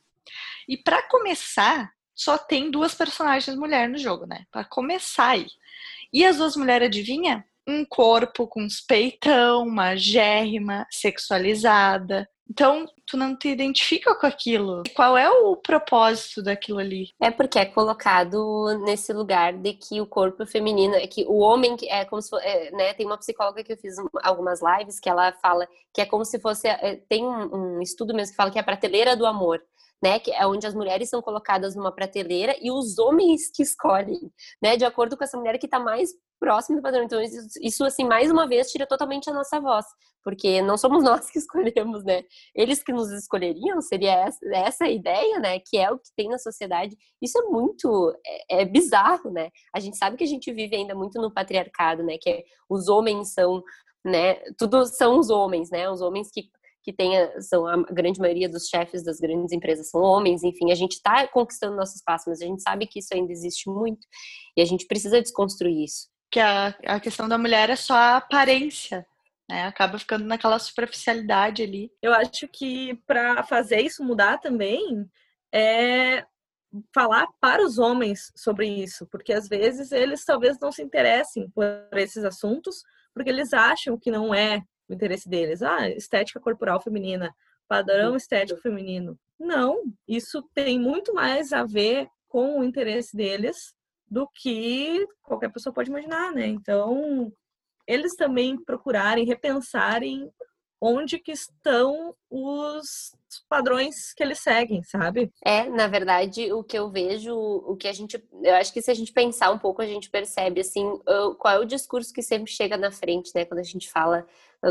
[0.67, 4.43] E para começar, só tem duas personagens mulheres no jogo, né?
[4.51, 5.47] Para começar aí.
[6.11, 7.45] E as duas mulheres, adivinha?
[7.65, 12.27] Um corpo com uns peitão, uma gérrima, sexualizada.
[12.49, 14.83] Então, tu não te identifica com aquilo.
[14.93, 17.11] Qual é o propósito daquilo ali?
[17.21, 21.77] É porque é colocado nesse lugar de que o corpo feminino, é que o homem
[21.83, 25.31] é como se é, né, tem uma psicóloga que eu fiz algumas lives que ela
[25.33, 28.57] fala que é como se fosse é, tem um, um estudo mesmo que fala que
[28.57, 29.61] é a prateleira do amor
[30.01, 34.31] né, que é onde as mulheres são colocadas numa prateleira e os homens que escolhem,
[34.61, 37.03] né, de acordo com essa mulher que está mais próxima do padrão.
[37.03, 37.21] Então,
[37.61, 39.85] isso, assim, mais uma vez, tira totalmente a nossa voz,
[40.23, 42.23] porque não somos nós que escolhemos, né?
[42.55, 45.59] Eles que nos escolheriam, seria essa, essa ideia, né?
[45.59, 46.95] Que é o que tem na sociedade.
[47.21, 48.15] Isso é muito,
[48.49, 49.49] é, é bizarro, né?
[49.75, 52.17] A gente sabe que a gente vive ainda muito no patriarcado, né?
[52.19, 53.61] Que é, os homens são
[54.05, 54.35] né?
[54.57, 55.89] Tudo são os homens, né?
[55.89, 56.49] Os homens que
[56.83, 60.75] que tenha, são a grande maioria dos chefes das grandes empresas são homens, enfim, a
[60.75, 64.07] gente está conquistando nosso espaço, mas a gente sabe que isso ainda existe muito
[64.55, 66.07] e a gente precisa desconstruir isso.
[66.31, 69.05] Que a, a questão da mulher é só a aparência,
[69.49, 69.63] né?
[69.65, 71.91] Acaba ficando naquela superficialidade ali.
[72.01, 75.09] Eu acho que para fazer isso mudar também
[75.53, 76.23] é
[76.93, 81.65] falar para os homens sobre isso, porque às vezes eles talvez não se interessem por
[81.93, 85.61] esses assuntos, porque eles acham que não é o interesse deles.
[85.61, 87.33] Ah, estética corporal feminina,
[87.67, 89.17] padrão estético feminino.
[89.39, 93.73] Não, isso tem muito mais a ver com o interesse deles
[94.09, 96.47] do que qualquer pessoa pode imaginar, né?
[96.47, 97.31] Então,
[97.87, 100.31] eles também procurarem, repensarem
[100.81, 103.13] onde que estão os
[103.49, 105.31] padrões que eles seguem, sabe?
[105.43, 108.89] É, na verdade, o que eu vejo, o que a gente, eu acho que se
[108.89, 110.85] a gente pensar um pouco, a gente percebe assim,
[111.37, 114.25] qual é o discurso que sempre chega na frente, né, quando a gente fala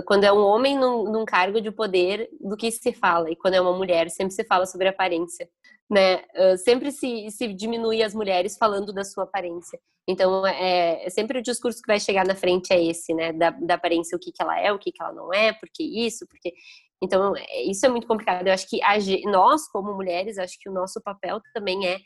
[0.06, 3.54] quando é um homem num, num, cargo de poder, do que se fala, e quando
[3.54, 5.48] é uma mulher, sempre se fala sobre aparência,
[5.90, 6.22] né?
[6.58, 9.78] sempre se, se diminui as mulheres falando da sua aparência.
[10.08, 13.30] Então, é, é, sempre o discurso que vai chegar na frente é esse, né?
[13.30, 15.68] Da, da aparência, o que, que ela é, o que, que ela não é, por
[15.72, 16.54] que isso, porque.
[17.02, 18.46] Então, é, isso é muito complicado.
[18.46, 18.94] Eu acho que a,
[19.30, 21.98] nós, como mulheres, acho que o nosso papel também é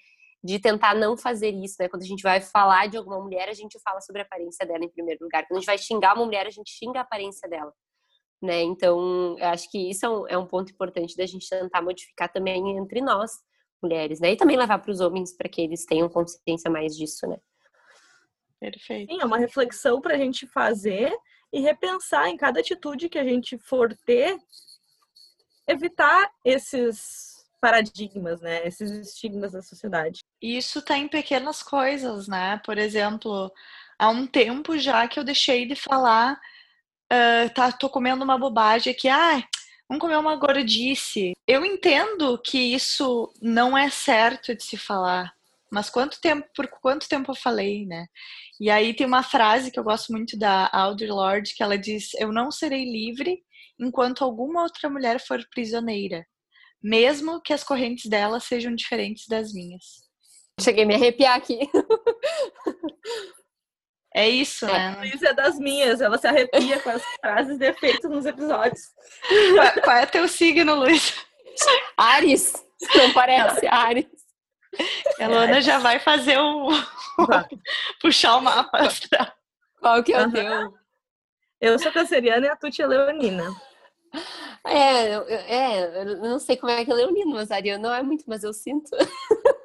[0.43, 1.89] de tentar não fazer isso, né?
[1.89, 4.85] Quando a gente vai falar de alguma mulher, a gente fala sobre a aparência dela
[4.85, 5.47] em primeiro lugar.
[5.47, 7.73] Quando a gente vai xingar uma mulher, a gente xinga a aparência dela,
[8.43, 8.61] né?
[8.63, 12.33] Então, eu acho que isso é um, é um ponto importante da gente tentar modificar
[12.33, 13.31] também entre nós,
[13.81, 14.33] mulheres, né?
[14.33, 17.39] E também levar para os homens para que eles tenham consciência mais disso, né?
[18.59, 19.13] Perfeito.
[19.13, 21.13] Sim, é uma reflexão para a gente fazer
[21.53, 24.39] e repensar em cada atitude que a gente for ter,
[25.69, 27.32] evitar esses
[27.63, 28.67] paradigmas, né?
[28.67, 30.19] Esses estigmas da sociedade.
[30.43, 32.61] Isso está em pequenas coisas, né?
[32.65, 33.53] Por exemplo,
[33.97, 36.35] há um tempo já que eu deixei de falar,
[37.13, 39.41] uh, tá, tô comendo uma bobagem aqui, ah,
[39.89, 41.35] vamos comer uma gordice.
[41.47, 45.33] Eu entendo que isso não é certo de se falar,
[45.71, 48.07] mas quanto tempo, por quanto tempo eu falei, né?
[48.61, 52.13] E aí tem uma frase que eu gosto muito da Audre Lorde, que ela diz:
[52.15, 53.41] "Eu não serei livre
[53.79, 56.27] enquanto alguma outra mulher for prisioneira"
[56.83, 60.03] mesmo que as correntes dela sejam diferentes das minhas.
[60.61, 61.59] Cheguei a me arrepiar aqui.
[64.15, 64.73] É isso, é.
[64.73, 64.97] né?
[64.99, 68.91] Luiz é das minhas, ela se arrepia com as frases de efeito nos episódios.
[69.55, 71.15] Qual, qual é teu signo, Luiz?
[71.97, 72.53] Ares.
[72.95, 74.07] Não parece, Ares.
[75.19, 76.69] A Luana já vai fazer o.
[78.01, 78.89] puxar o mapa.
[79.81, 80.75] Qual que é o teu?
[81.61, 83.45] Eu sou canceriana e a Tuti é leonina.
[84.65, 88.25] É, é, eu não sei como é que é Leonino, mas Ariana não é muito,
[88.27, 88.91] mas eu sinto.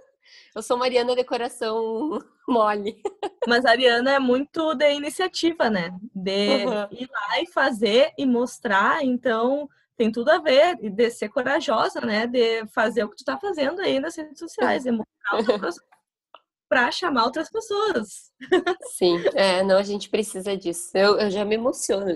[0.56, 3.02] eu sou Mariana decoração mole.
[3.48, 5.96] Mas a Ariana é muito de iniciativa, né?
[6.16, 6.88] De uhum.
[6.92, 12.28] ir lá e fazer e mostrar, então tem tudo a ver, de ser corajosa, né?
[12.28, 15.08] De fazer o que tu tá fazendo aí nas redes sociais, e mostrar
[16.70, 18.32] para chamar outras pessoas.
[18.98, 20.92] Sim, é, não, a gente precisa disso.
[20.94, 22.12] Eu, eu já me emociono.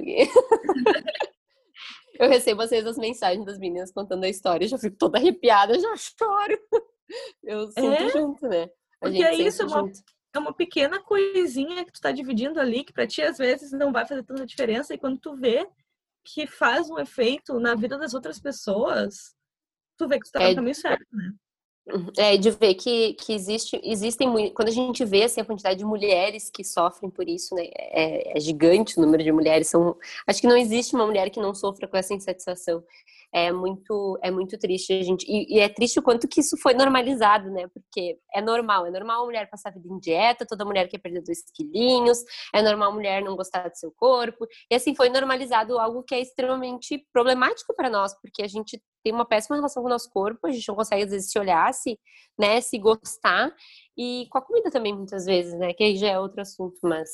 [2.20, 5.80] Eu recebo às vezes as mensagens das meninas contando a história, já fico toda arrepiada,
[5.80, 6.60] já choro.
[7.44, 8.10] Eu sinto é?
[8.10, 8.64] junto, né?
[9.02, 9.92] A Porque é isso, é uma,
[10.34, 13.92] é uma pequena coisinha que tu tá dividindo ali, que pra ti às vezes não
[13.92, 15.68] vai fazer tanta diferença, e quando tu vê
[16.24, 19.36] que faz um efeito na vida das outras pessoas,
[19.98, 21.34] tu vê que tu tá é, no caminho certo, né?
[22.16, 25.84] É, de ver que, que existe, existem, quando a gente vê assim, a quantidade de
[25.84, 29.68] mulheres que sofrem por isso, né, é, é, gigante o número de mulheres.
[29.68, 32.84] São, acho que não existe uma mulher que não sofra com essa insatisfação.
[33.34, 36.58] É muito é muito triste a gente e, e, é triste o quanto que isso
[36.58, 37.68] foi normalizado né?
[37.68, 40.98] Porque é normal é normal a mulher passar a vida em dieta toda mulher quer
[40.98, 42.20] perder dois quilinhos
[42.54, 44.46] é normal a mulher não gostar do seu corpo.
[44.70, 49.14] E assim foi normalizado algo que é extremamente problemático para nós porque a gente tem
[49.14, 51.74] uma péssima relação com o nosso corpo a gente não consegue às vezes se olhar
[51.74, 51.98] se
[52.38, 53.54] né se gostar.
[53.98, 55.74] E com a comida também muitas vezes né?
[55.74, 57.10] Que aí já é outro assunto mas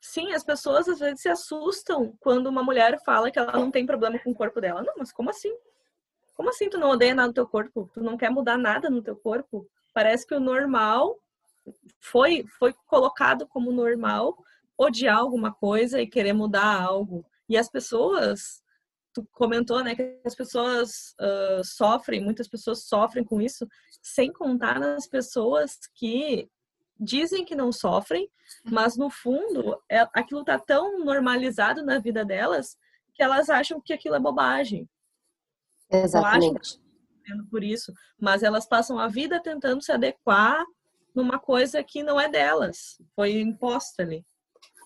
[0.00, 3.84] Sim, as pessoas às vezes se assustam quando uma mulher fala que ela não tem
[3.84, 4.82] problema com o corpo dela.
[4.82, 5.52] Não, mas como assim?
[6.34, 7.90] Como assim tu não odeia nada no teu corpo?
[7.92, 9.66] Tu não quer mudar nada no teu corpo?
[9.94, 11.16] Parece que o normal
[12.00, 14.36] foi foi colocado como normal
[14.78, 17.24] odiar alguma coisa e querer mudar algo.
[17.48, 18.62] E as pessoas,
[19.14, 23.66] tu comentou, né, que as pessoas uh, sofrem, muitas pessoas sofrem com isso,
[24.02, 26.48] sem contar nas pessoas que
[26.98, 28.30] dizem que não sofrem,
[28.64, 32.76] mas no fundo é, aquilo tá tão normalizado na vida delas
[33.14, 34.88] que elas acham que aquilo é bobagem.
[35.90, 36.80] Exatamente.
[37.50, 40.64] Por isso, mas elas passam a vida tentando se adequar
[41.14, 44.24] numa coisa que não é delas, foi imposta ali.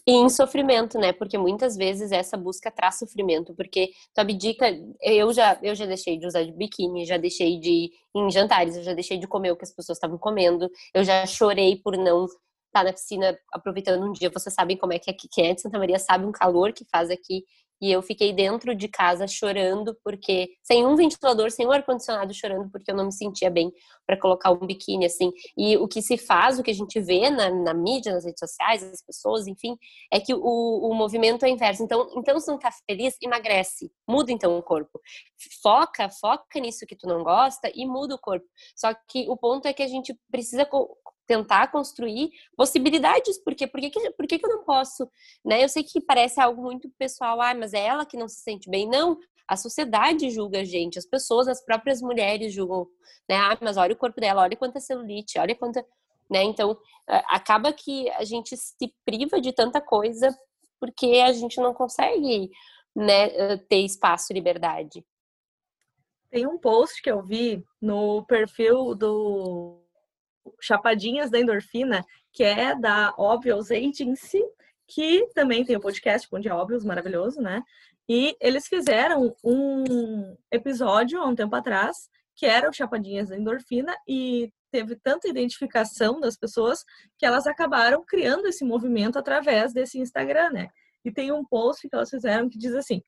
[0.07, 1.13] E em sofrimento, né?
[1.13, 4.67] Porque muitas vezes essa busca traz sofrimento, porque tu abdica,
[5.03, 8.77] eu já, eu já deixei de usar de biquíni, já deixei de ir em jantares,
[8.77, 11.97] eu já deixei de comer o que as pessoas estavam comendo, eu já chorei por
[11.97, 12.39] não estar
[12.73, 14.31] tá na piscina aproveitando um dia.
[14.31, 16.85] Vocês sabem como é que é quem é de Santa Maria sabe um calor que
[16.85, 17.45] faz aqui
[17.81, 22.35] e eu fiquei dentro de casa chorando porque sem um ventilador, sem um ar condicionado
[22.35, 23.73] chorando porque eu não me sentia bem
[24.07, 25.33] para colocar um biquíni assim.
[25.57, 28.41] E o que se faz, o que a gente vê na, na mídia, nas redes
[28.41, 29.77] sociais, as pessoas, enfim,
[30.13, 31.83] é que o, o movimento é inverso.
[31.83, 35.01] Então, então se não tá feliz, emagrece, muda então o corpo.
[35.63, 38.47] Foca, foca nisso que tu não gosta e muda o corpo.
[38.77, 40.67] Só que o ponto é que a gente precisa
[41.31, 45.09] tentar construir possibilidades, porque por que, por que, que eu não posso?
[45.45, 45.63] Né?
[45.63, 48.69] Eu sei que parece algo muito pessoal, ah, mas é ela que não se sente
[48.69, 48.89] bem.
[48.89, 49.17] Não,
[49.47, 52.85] a sociedade julga a gente, as pessoas, as próprias mulheres julgam,
[53.29, 53.37] né?
[53.37, 55.87] Ah, mas olha o corpo dela, olha quanta celulite, olha quanta.
[56.29, 56.43] Né?
[56.43, 56.77] Então,
[57.29, 60.37] acaba que a gente se priva de tanta coisa
[60.81, 62.51] porque a gente não consegue
[62.97, 65.05] né, ter espaço e liberdade.
[66.29, 69.81] Tem um post que eu vi no perfil do
[70.61, 74.43] Chapadinhas da Endorfina, que é da Obvious Agency,
[74.87, 77.63] que também tem o um podcast Bom Dia Óbvios, maravilhoso, né?
[78.09, 83.95] E eles fizeram um episódio há um tempo atrás, que era o Chapadinhas da Endorfina,
[84.09, 86.85] e teve tanta identificação das pessoas
[87.19, 90.69] que elas acabaram criando esse movimento através desse Instagram, né?
[91.05, 93.03] E tem um post que elas fizeram que diz assim: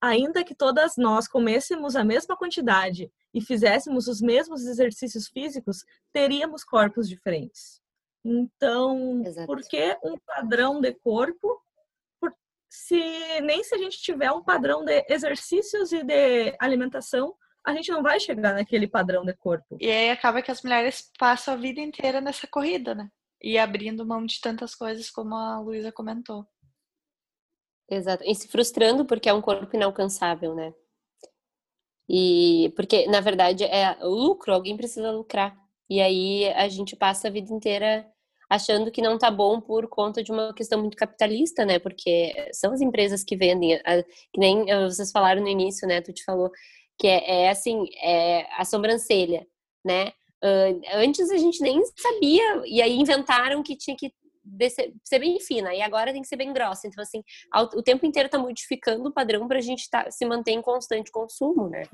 [0.00, 6.64] ainda que todas nós comêssemos a mesma quantidade e fizéssemos os mesmos exercícios físicos, teríamos
[6.64, 7.80] corpos diferentes.
[8.24, 9.46] Então, Exato.
[9.46, 11.60] por que um padrão de corpo?
[12.20, 12.34] Por,
[12.68, 17.90] se nem se a gente tiver um padrão de exercícios e de alimentação, a gente
[17.90, 19.76] não vai chegar naquele padrão de corpo.
[19.80, 23.10] E aí acaba que as mulheres passam a vida inteira nessa corrida, né?
[23.42, 26.46] E abrindo mão de tantas coisas como a Luísa comentou.
[27.88, 28.24] Exato.
[28.24, 30.74] E se frustrando porque é um corpo inalcançável, né?
[32.08, 35.56] E porque, na verdade, é lucro, alguém precisa lucrar.
[35.90, 38.06] E aí a gente passa a vida inteira
[38.48, 41.78] achando que não tá bom por conta de uma questão muito capitalista, né?
[41.78, 43.78] Porque são as empresas que vendem,
[44.32, 46.00] que nem vocês falaram no início, né?
[46.00, 46.50] Tu te falou
[46.98, 49.46] que é, é assim, é a sobrancelha,
[49.84, 50.12] né?
[50.94, 54.12] antes a gente nem sabia, e aí inventaram que tinha que
[55.04, 56.86] ser bem fina e agora tem que ser bem grossa.
[56.86, 57.22] Então, assim,
[57.74, 61.10] o tempo inteiro tá modificando o padrão para a gente tá, se manter em constante
[61.10, 61.84] consumo, né?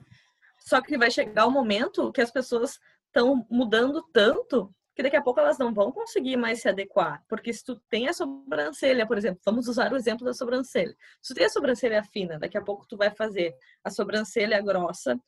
[0.60, 5.16] Só que vai chegar o um momento que as pessoas estão mudando tanto que daqui
[5.16, 7.22] a pouco elas não vão conseguir mais se adequar.
[7.28, 10.94] Porque se tu tem a sobrancelha, por exemplo, vamos usar o exemplo da sobrancelha.
[11.20, 15.18] Se tu tem a sobrancelha fina, daqui a pouco tu vai fazer a sobrancelha grossa,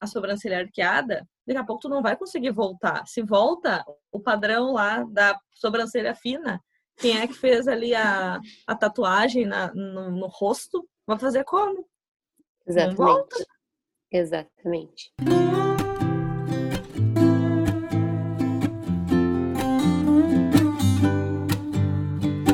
[0.00, 3.06] a sobrancelha arqueada, daqui a pouco tu não vai conseguir voltar.
[3.06, 6.62] Se volta o padrão lá da sobrancelha fina,
[6.96, 11.86] quem é que fez ali a, a tatuagem na, no, no rosto, vai fazer como?
[12.66, 13.46] Exatamente.
[14.10, 15.12] Exatamente.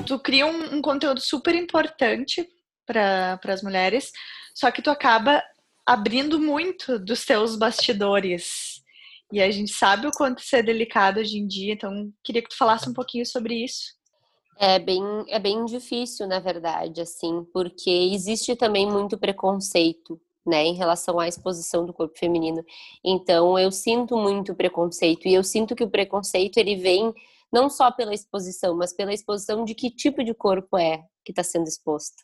[0.06, 2.46] Tu cria um, um conteúdo super importante
[2.84, 4.10] para as mulheres,
[4.54, 5.42] só que tu acaba
[5.86, 8.82] abrindo muito dos teus bastidores.
[9.32, 12.50] E a gente sabe o quanto isso é delicado hoje em dia, então queria que
[12.50, 14.01] tu falasse um pouquinho sobre isso.
[14.58, 20.74] É bem, é bem difícil, na verdade, assim, porque existe também muito preconceito, né, em
[20.74, 22.62] relação à exposição do corpo feminino.
[23.04, 27.12] Então, eu sinto muito preconceito e eu sinto que o preconceito ele vem
[27.52, 31.42] não só pela exposição, mas pela exposição de que tipo de corpo é que está
[31.42, 32.22] sendo exposto,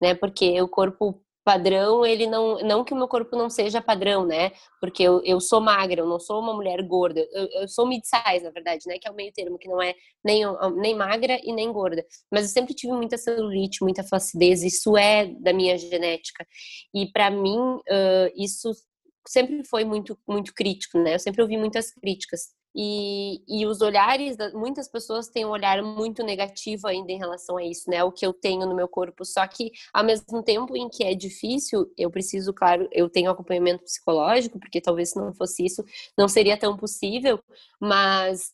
[0.00, 0.14] né?
[0.14, 4.50] Porque o corpo padrão, ele não, não que o meu corpo não seja padrão, né?
[4.80, 8.42] Porque eu, eu sou magra, eu não sou uma mulher gorda, eu, eu sou mid-size,
[8.42, 8.98] na verdade, né?
[8.98, 9.94] Que é o meio termo, que não é
[10.24, 10.42] nem,
[10.74, 12.04] nem magra e nem gorda.
[12.32, 16.44] Mas eu sempre tive muita celulite, muita flacidez, isso é da minha genética.
[16.92, 18.72] E para mim, uh, isso
[19.24, 21.14] sempre foi muito, muito crítico, né?
[21.14, 22.48] Eu sempre ouvi muitas críticas.
[22.78, 27.64] E, e os olhares, muitas pessoas têm um olhar muito negativo ainda em relação a
[27.64, 28.04] isso, né?
[28.04, 29.24] O que eu tenho no meu corpo.
[29.24, 33.84] Só que, ao mesmo tempo em que é difícil, eu preciso, claro, eu tenho acompanhamento
[33.84, 35.82] psicológico, porque talvez se não fosse isso,
[36.18, 37.40] não seria tão possível,
[37.80, 38.52] mas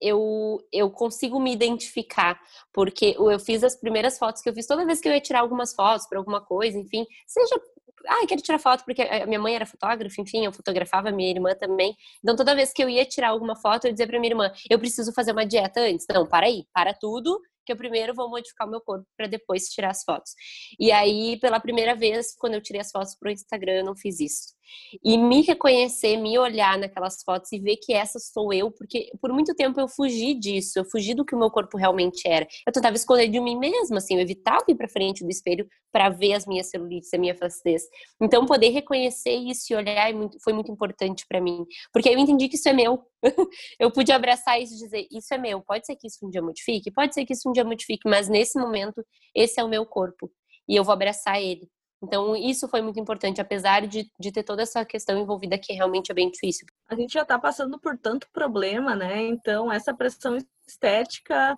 [0.00, 2.38] eu, eu consigo me identificar,
[2.72, 5.40] porque eu fiz as primeiras fotos que eu fiz, toda vez que eu ia tirar
[5.40, 7.58] algumas fotos para alguma coisa, enfim, seja
[8.06, 11.54] ah, quero tirar foto porque a minha mãe era fotógrafa, enfim, eu fotografava, minha irmã
[11.54, 11.94] também.
[12.22, 14.78] Então, toda vez que eu ia tirar alguma foto, eu dizia pra minha irmã: eu
[14.78, 16.06] preciso fazer uma dieta antes.
[16.12, 19.68] Não, para aí, para tudo, que eu primeiro vou modificar o meu corpo para depois
[19.68, 20.32] tirar as fotos.
[20.78, 24.20] E aí, pela primeira vez, quando eu tirei as fotos pro Instagram, eu não fiz
[24.20, 24.54] isso.
[25.02, 29.32] E me reconhecer, me olhar naquelas fotos e ver que essa sou eu, porque por
[29.32, 32.46] muito tempo eu fugi disso, eu fugi do que o meu corpo realmente era.
[32.66, 36.08] Eu tentava esconder de mim mesma, assim, eu evitava ir para frente do espelho para
[36.08, 37.82] ver as minhas celulites, a minha flacidez.
[38.20, 42.48] Então, poder reconhecer isso e olhar é foi muito importante para mim, porque eu entendi
[42.48, 43.02] que isso é meu.
[43.78, 45.62] eu pude abraçar isso e dizer: Isso é meu.
[45.62, 48.28] Pode ser que isso um dia modifique, pode ser que isso um dia modifique, mas
[48.28, 49.04] nesse momento,
[49.34, 50.30] esse é o meu corpo
[50.68, 51.68] e eu vou abraçar ele.
[52.02, 56.10] Então, isso foi muito importante, apesar de, de ter toda essa questão envolvida que realmente
[56.10, 56.66] é bem difícil.
[56.88, 59.22] A gente já está passando por tanto problema, né?
[59.22, 60.36] Então, essa pressão
[60.66, 61.56] estética,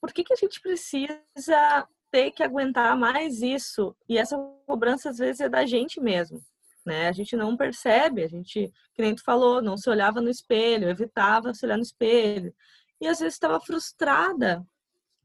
[0.00, 3.94] por que, que a gente precisa ter que aguentar mais isso?
[4.08, 6.42] E essa cobrança, às vezes, é da gente mesmo
[6.84, 7.08] né?
[7.08, 10.88] A gente não percebe, a gente, que nem tu falou, não se olhava no espelho,
[10.88, 12.54] evitava se olhar no espelho.
[13.00, 14.64] E às vezes estava frustrada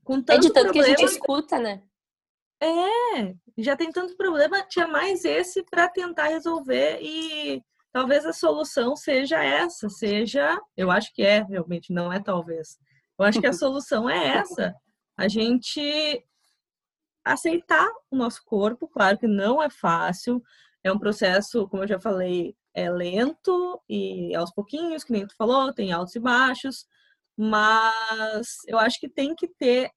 [0.04, 1.84] com tanto É de tanto problema, que a gente escuta, né?
[2.62, 8.96] É, já tem tanto problema, tinha mais esse para tentar resolver e talvez a solução
[8.96, 12.78] seja essa, seja, eu acho que é, realmente não é talvez.
[13.18, 14.76] Eu acho que a solução é essa.
[15.18, 16.26] A gente
[17.24, 20.42] aceitar o nosso corpo, claro que não é fácil,
[20.84, 25.36] é um processo, como eu já falei, é lento e aos pouquinhos, que nem tu
[25.36, 26.86] falou, tem altos e baixos,
[27.38, 29.92] mas eu acho que tem que ter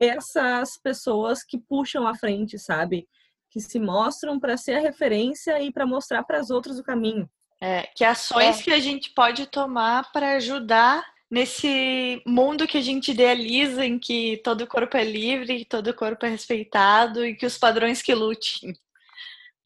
[0.00, 3.06] essas pessoas que puxam à frente, sabe?
[3.50, 7.28] Que se mostram para ser a referência e para mostrar para as outras o caminho.
[7.60, 8.62] É, que ações é.
[8.62, 14.40] que a gente pode tomar para ajudar nesse mundo que a gente idealiza, em que
[14.42, 18.74] todo corpo é livre, todo corpo é respeitado e que os padrões que lutem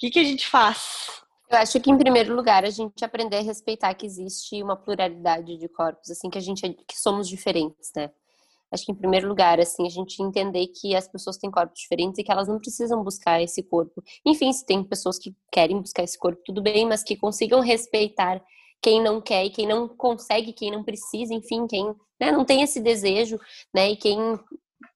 [0.04, 1.22] que, que a gente faz?
[1.50, 5.56] Eu acho que, em primeiro lugar, a gente aprender a respeitar que existe uma pluralidade
[5.56, 8.10] de corpos, assim, que a gente é, que somos diferentes, né?
[8.74, 12.18] Acho que, em primeiro lugar, assim, a gente entender que as pessoas têm corpos diferentes
[12.18, 14.02] e que elas não precisam buscar esse corpo.
[14.26, 18.42] Enfim, se tem pessoas que querem buscar esse corpo, tudo bem, mas que consigam respeitar
[18.82, 21.86] quem não quer e quem não consegue, quem não precisa, enfim, quem
[22.20, 23.38] né, não tem esse desejo,
[23.72, 23.90] né?
[23.92, 24.18] E quem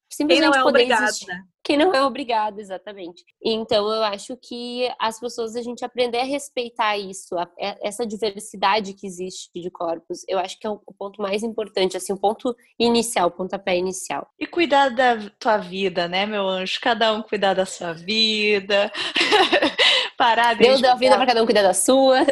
[0.09, 1.03] simplesmente quem não é poder obrigada.
[1.05, 1.49] existir.
[1.63, 3.23] Quem não é obrigado, exatamente.
[3.43, 8.07] Então, eu acho que as pessoas, a gente aprender a respeitar isso, a, é, essa
[8.07, 12.17] diversidade que existe de corpos, eu acho que é o ponto mais importante, assim, o
[12.17, 14.27] ponto inicial, o pontapé inicial.
[14.39, 16.79] E cuidar da tua vida, né, meu anjo?
[16.81, 18.91] Cada um cuidar da sua vida.
[20.17, 20.63] Parar de.
[20.63, 22.25] Deus deu a vida para cada um cuidar da sua.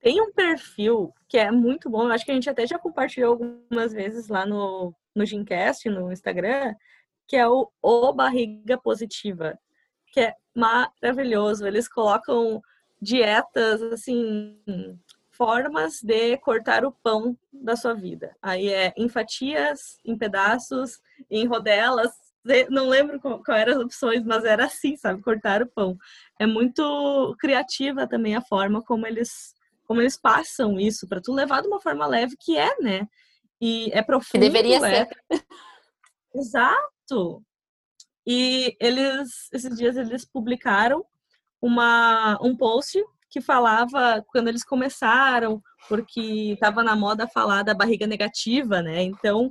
[0.00, 3.32] Tem um perfil que é muito bom, eu acho que a gente até já compartilhou
[3.32, 6.74] algumas vezes lá no, no Gincast, no Instagram,
[7.26, 9.58] que é o O Barriga Positiva,
[10.12, 11.66] que é maravilhoso.
[11.66, 12.62] Eles colocam
[13.00, 14.58] dietas, assim,
[15.30, 18.34] formas de cortar o pão da sua vida.
[18.40, 21.00] Aí é em fatias, em pedaços,
[21.30, 22.10] em rodelas.
[22.70, 25.22] Não lembro qual, qual eram as opções, mas era assim, sabe?
[25.22, 25.98] Cortar o pão.
[26.40, 29.54] É muito criativa também a forma como eles
[29.86, 33.08] como eles passam isso para tu levar de uma forma leve que é, né?
[33.60, 34.32] E é profundo.
[34.32, 35.06] Que deveria é...
[35.06, 35.08] ser.
[36.34, 37.42] Exato.
[38.26, 41.04] E eles, esses dias, eles publicaram
[41.60, 48.06] uma, um post que falava quando eles começaram, porque estava na moda falar da barriga
[48.06, 49.02] negativa, né?
[49.02, 49.50] Então,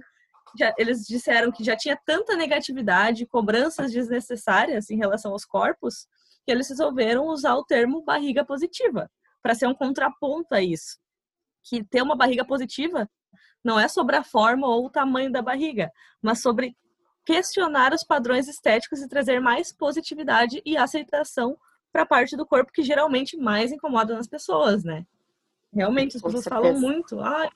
[0.58, 6.08] já, eles disseram que já tinha tanta negatividade, cobranças desnecessárias em relação aos corpos,
[6.46, 9.10] que eles resolveram usar o termo barriga positiva,
[9.42, 10.98] para ser um contraponto a isso.
[11.64, 13.08] Que ter uma barriga positiva
[13.64, 15.92] não é sobre a forma ou o tamanho da barriga,
[16.22, 16.76] mas sobre
[17.26, 21.58] questionar os padrões estéticos e trazer mais positividade e aceitação
[21.92, 25.06] para a parte do corpo que geralmente mais incomoda nas pessoas, né?
[25.74, 27.50] Realmente, as pessoas falam muito, ah,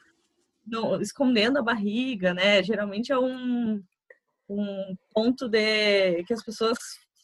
[0.67, 2.61] não, escondendo a barriga, né?
[2.61, 3.81] Geralmente é um,
[4.49, 6.77] um ponto de que as pessoas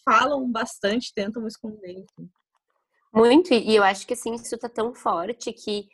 [0.05, 2.05] falam bastante, tentam esconder.
[3.13, 5.87] Muito, e eu acho que assim, isso tá tão forte que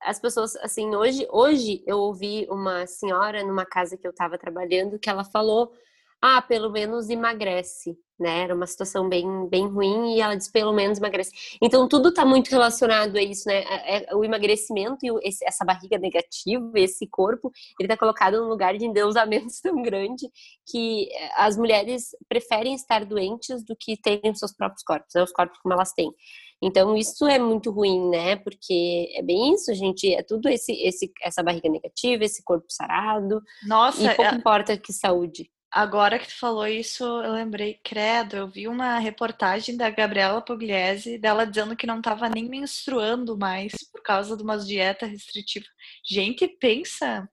[0.00, 4.98] as pessoas, assim, hoje, hoje eu ouvi uma senhora numa casa que eu estava trabalhando
[4.98, 5.72] que ela falou
[6.20, 8.42] ah, pelo menos emagrece, né?
[8.42, 11.30] Era uma situação bem, bem ruim e ela disse pelo menos emagrece.
[11.62, 13.62] Então tudo está muito relacionado a isso, né?
[13.62, 18.48] É, é, o emagrecimento e esse, essa barriga negativa, esse corpo, ele está colocado num
[18.48, 20.28] lugar de endeusamento tão grande
[20.70, 25.22] que eh, as mulheres preferem estar doentes do que terem seus próprios corpos, né?
[25.22, 26.12] Os corpos como elas têm.
[26.60, 28.36] Então isso é muito ruim, né?
[28.36, 30.12] Porque é bem isso, gente.
[30.12, 33.40] É tudo esse, esse essa barriga negativa, esse corpo sarado.
[33.66, 34.34] Nossa, e pouco é...
[34.34, 35.48] importa que saúde.
[35.70, 41.18] Agora que tu falou isso, eu lembrei, credo, eu vi uma reportagem da Gabriela Pugliese,
[41.18, 45.68] dela dizendo que não estava nem menstruando mais por causa de umas dietas restritivas.
[46.02, 47.28] Gente, pensa.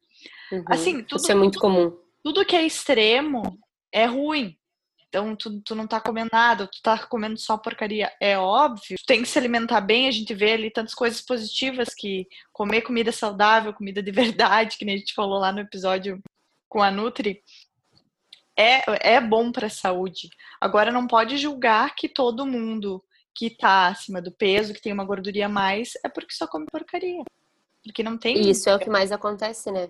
[0.51, 0.65] Uhum.
[0.67, 1.97] Assim, tudo, isso é muito comum.
[2.23, 3.57] Tudo que é extremo
[3.89, 4.57] é ruim.
[5.07, 8.11] Então, tu, tu não tá comendo nada, tu tá comendo só porcaria.
[8.19, 11.93] É óbvio, tu tem que se alimentar bem, a gente vê ali tantas coisas positivas
[11.95, 16.21] que comer comida saudável, comida de verdade, que nem a gente falou lá no episódio
[16.67, 17.41] com a Nutri,
[18.57, 20.29] é, é bom para a saúde.
[20.59, 23.03] Agora, não pode julgar que todo mundo
[23.33, 26.65] que está acima do peso, que tem uma gordurinha a mais, é porque só come
[26.71, 27.23] porcaria.
[27.83, 28.49] Porque não tem.
[28.49, 29.89] Isso é o que mais acontece, né?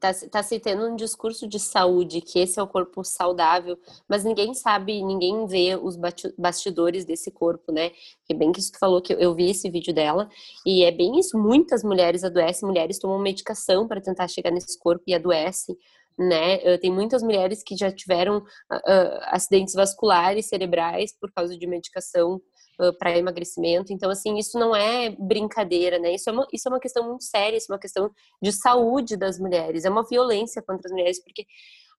[0.00, 3.76] Tá, tá se tendo um discurso de saúde, que esse é o corpo saudável,
[4.08, 5.98] mas ninguém sabe, ninguém vê os
[6.36, 7.90] bastidores desse corpo, né?
[8.24, 10.28] Que bem que isso tu falou que eu, eu vi esse vídeo dela,
[10.64, 11.36] e é bem isso.
[11.36, 15.76] Muitas mulheres adoecem, mulheres tomam medicação para tentar chegar nesse corpo e adoecem
[16.18, 16.78] né?
[16.78, 22.40] Tem muitas mulheres que já tiveram uh, acidentes vasculares cerebrais por causa de medicação
[22.80, 23.92] uh, para emagrecimento.
[23.92, 26.14] Então, assim, isso não é brincadeira, né?
[26.14, 28.10] Isso é, uma, isso é uma questão muito séria, isso é uma questão
[28.42, 31.46] de saúde das mulheres, é uma violência contra as mulheres, porque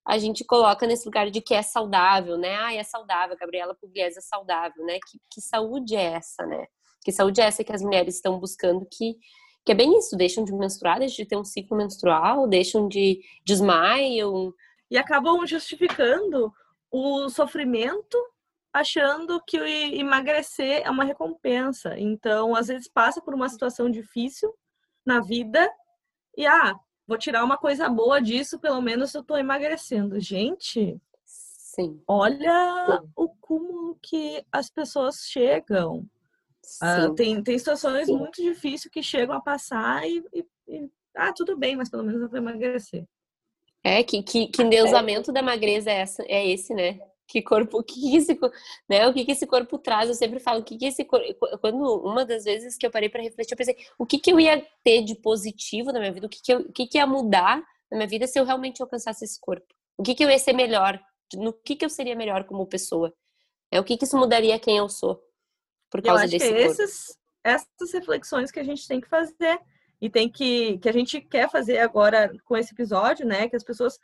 [0.06, 2.56] a gente coloca nesse lugar de que é saudável, né?
[2.56, 4.98] Ah, é saudável, Gabriela Pugliese é saudável, né?
[5.10, 6.66] Que, que saúde é essa, né?
[7.02, 9.16] Que saúde é essa que as mulheres estão buscando que
[9.64, 13.20] que é bem isso, deixam de menstruar, deixam de ter um ciclo menstrual, deixam de
[13.44, 14.52] desmaiam.
[14.90, 16.52] E acabam justificando
[16.90, 18.18] o sofrimento
[18.72, 21.98] achando que emagrecer é uma recompensa.
[21.98, 24.52] Então, às vezes passa por uma situação difícil
[25.04, 25.70] na vida
[26.36, 26.74] e ah,
[27.06, 30.20] vou tirar uma coisa boa disso, pelo menos eu tô emagrecendo.
[30.20, 32.00] Gente, Sim.
[32.06, 33.08] olha Sim.
[33.16, 36.06] o cúmulo que as pessoas chegam.
[36.82, 38.16] Uh, tem, tem situações Sim.
[38.16, 42.22] muito difíceis que chegam a passar e, e, e, ah, tudo bem, mas pelo menos
[42.22, 43.04] eu vou emagrecer.
[43.82, 45.34] É, que, que, que endeusamento é.
[45.34, 47.00] da magreza é, essa, é esse, né?
[47.26, 48.38] Que corpo, que esse,
[48.88, 49.06] né?
[49.06, 50.08] O que, que esse corpo traz?
[50.08, 51.26] Eu sempre falo, o que, que esse corpo.
[51.60, 54.40] Quando uma das vezes que eu parei para refletir, eu pensei, o que, que eu
[54.40, 56.26] ia ter de positivo na minha vida?
[56.26, 58.82] O que, que, eu, o que, que ia mudar na minha vida se eu realmente
[58.82, 59.66] alcançasse esse corpo?
[59.96, 61.00] O que, que eu ia ser melhor?
[61.34, 63.14] No que, que eu seria melhor como pessoa?
[63.70, 65.22] É o que, que isso mudaria quem eu sou?
[65.90, 69.58] Por causa desse que esses, essas reflexões que a gente tem que fazer
[70.00, 73.48] e tem que que a gente quer fazer agora com esse episódio, né?
[73.48, 73.98] Que as pessoas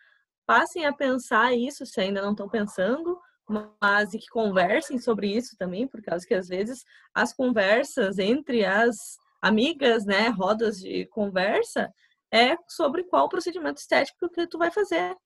[0.46, 3.18] passem a pensar isso se ainda não estão pensando,
[3.48, 6.84] mas e que conversem sobre isso também, por causa que às vezes
[7.14, 11.92] as conversas entre as amigas, né, rodas de conversa,
[12.32, 15.16] é sobre qual procedimento estético que tu vai fazer.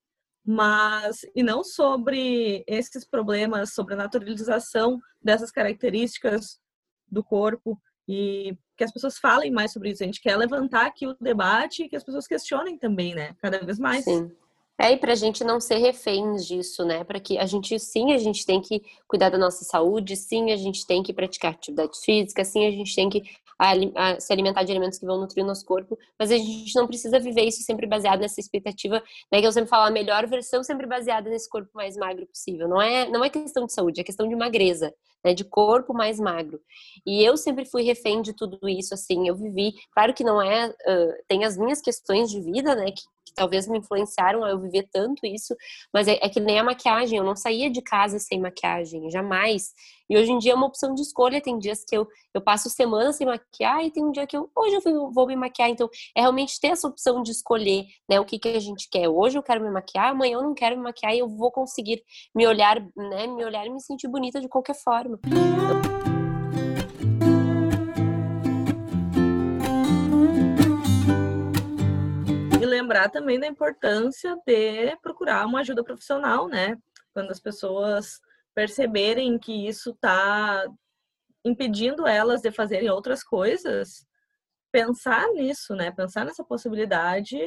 [0.45, 6.59] Mas, e não sobre esses problemas, sobre a naturalização dessas características
[7.07, 10.03] do corpo e que as pessoas falem mais sobre isso.
[10.03, 13.35] A gente quer levantar aqui o debate e que as pessoas questionem também, né?
[13.39, 14.03] Cada vez mais.
[14.03, 14.31] Sim.
[14.79, 17.03] É, e pra gente não ser reféns disso, né?
[17.03, 20.57] Para que a gente, sim, a gente tem que cuidar da nossa saúde, sim, a
[20.57, 23.21] gente tem que praticar atividade física, sim, a gente tem que
[23.61, 26.73] a, a, se alimentar de alimentos que vão nutrir o nosso corpo, mas a gente
[26.75, 30.25] não precisa viver isso sempre baseado nessa expectativa, né, que eu sempre falo, a melhor
[30.25, 32.67] versão sempre baseada nesse corpo mais magro possível.
[32.67, 34.91] Não é, não é questão de saúde, é questão de magreza,
[35.23, 36.59] né, de corpo mais magro.
[37.05, 40.69] E eu sempre fui refém de tudo isso, assim, eu vivi, claro que não é,
[40.69, 44.59] uh, tem as minhas questões de vida, né, que que talvez me influenciaram a eu
[44.59, 45.55] viver tanto isso,
[45.93, 49.73] mas é, é, que nem a maquiagem, eu não saía de casa sem maquiagem, jamais.
[50.09, 52.69] E hoje em dia é uma opção de escolha, tem dias que eu, eu passo
[52.69, 55.89] semanas sem maquiar e tem um dia que eu, hoje eu vou me maquiar, então
[56.15, 59.07] é realmente ter essa opção de escolher, né, o que que a gente quer.
[59.07, 62.03] Hoje eu quero me maquiar, amanhã eu não quero me maquiar e eu vou conseguir
[62.35, 65.17] me olhar, né, me olhar e me sentir bonita de qualquer forma.
[65.25, 66.10] Então,
[72.81, 76.77] lembrar também da importância de procurar uma ajuda profissional, né?
[77.13, 78.19] Quando as pessoas
[78.53, 80.65] perceberem que isso está
[81.45, 84.05] impedindo elas de fazerem outras coisas,
[84.71, 85.91] pensar nisso, né?
[85.91, 87.37] Pensar nessa possibilidade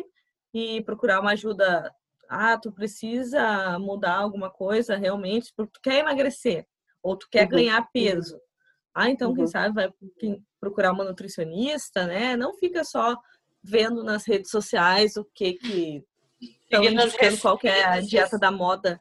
[0.53, 1.93] e procurar uma ajuda
[2.28, 6.66] ah, tu precisa mudar alguma coisa realmente, porque tu quer emagrecer
[7.03, 7.51] ou tu quer uhum.
[7.51, 8.41] ganhar peso.
[8.95, 9.37] Ah, então uhum.
[9.37, 9.93] quem sabe vai
[10.61, 12.37] procurar uma nutricionista, né?
[12.37, 13.16] Não fica só
[13.65, 16.05] vendo nas redes sociais o que que
[16.41, 19.01] estão indicando qual que é a dieta da moda.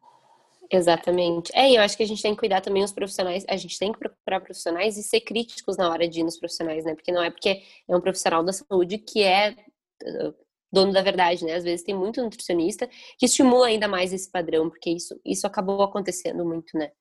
[0.71, 1.51] Exatamente.
[1.53, 3.77] É, e eu acho que a gente tem que cuidar também os profissionais, a gente
[3.77, 6.95] tem que procurar profissionais e ser críticos na hora de ir nos profissionais, né?
[6.95, 10.33] Porque não é porque é um profissional da saúde que é uh,
[10.71, 11.53] dono da verdade, né?
[11.53, 12.89] Às vezes tem muito nutricionista
[13.19, 16.91] que estimula ainda mais esse padrão, porque isso, isso acabou acontecendo muito, né?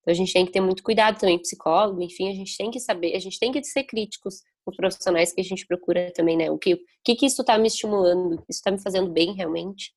[0.00, 2.80] Então a gente tem que ter muito cuidado também, psicólogo, enfim, a gente tem que
[2.80, 6.50] saber, a gente tem que ser críticos os profissionais que a gente procura também, né?
[6.50, 8.34] O que, o que, que isso está me estimulando?
[8.48, 9.92] Isso está me fazendo bem realmente?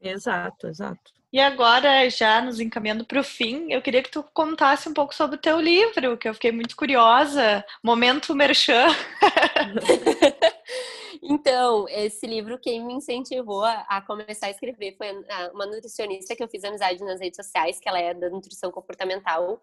[0.00, 1.10] Exato, exato.
[1.32, 5.14] E agora, já nos encaminhando para o fim, eu queria que tu contasse um pouco
[5.14, 7.64] sobre o teu livro, que eu fiquei muito curiosa.
[7.84, 8.86] Momento Merchan.
[11.22, 15.08] Então, esse livro, quem me incentivou a, a, começar a escrever foi
[15.52, 19.60] uma nutricionista que eu fiz amizade nas redes sociais, que ela é da nutrição comportamental.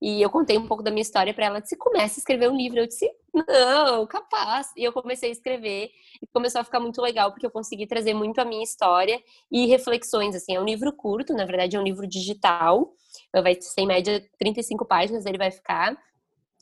[0.00, 1.60] E eu contei um pouco da minha história para ela.
[1.60, 2.78] Disse: comece a escrever um livro.
[2.78, 4.72] Eu disse: não, capaz.
[4.76, 5.90] E eu comecei a escrever
[6.22, 9.66] e começou a ficar muito legal, porque eu consegui trazer muito a minha história e
[9.66, 10.34] reflexões.
[10.34, 12.94] Assim, é um livro curto, na verdade, é um livro digital.
[13.32, 15.96] Vai ser em média 35 páginas, ele vai ficar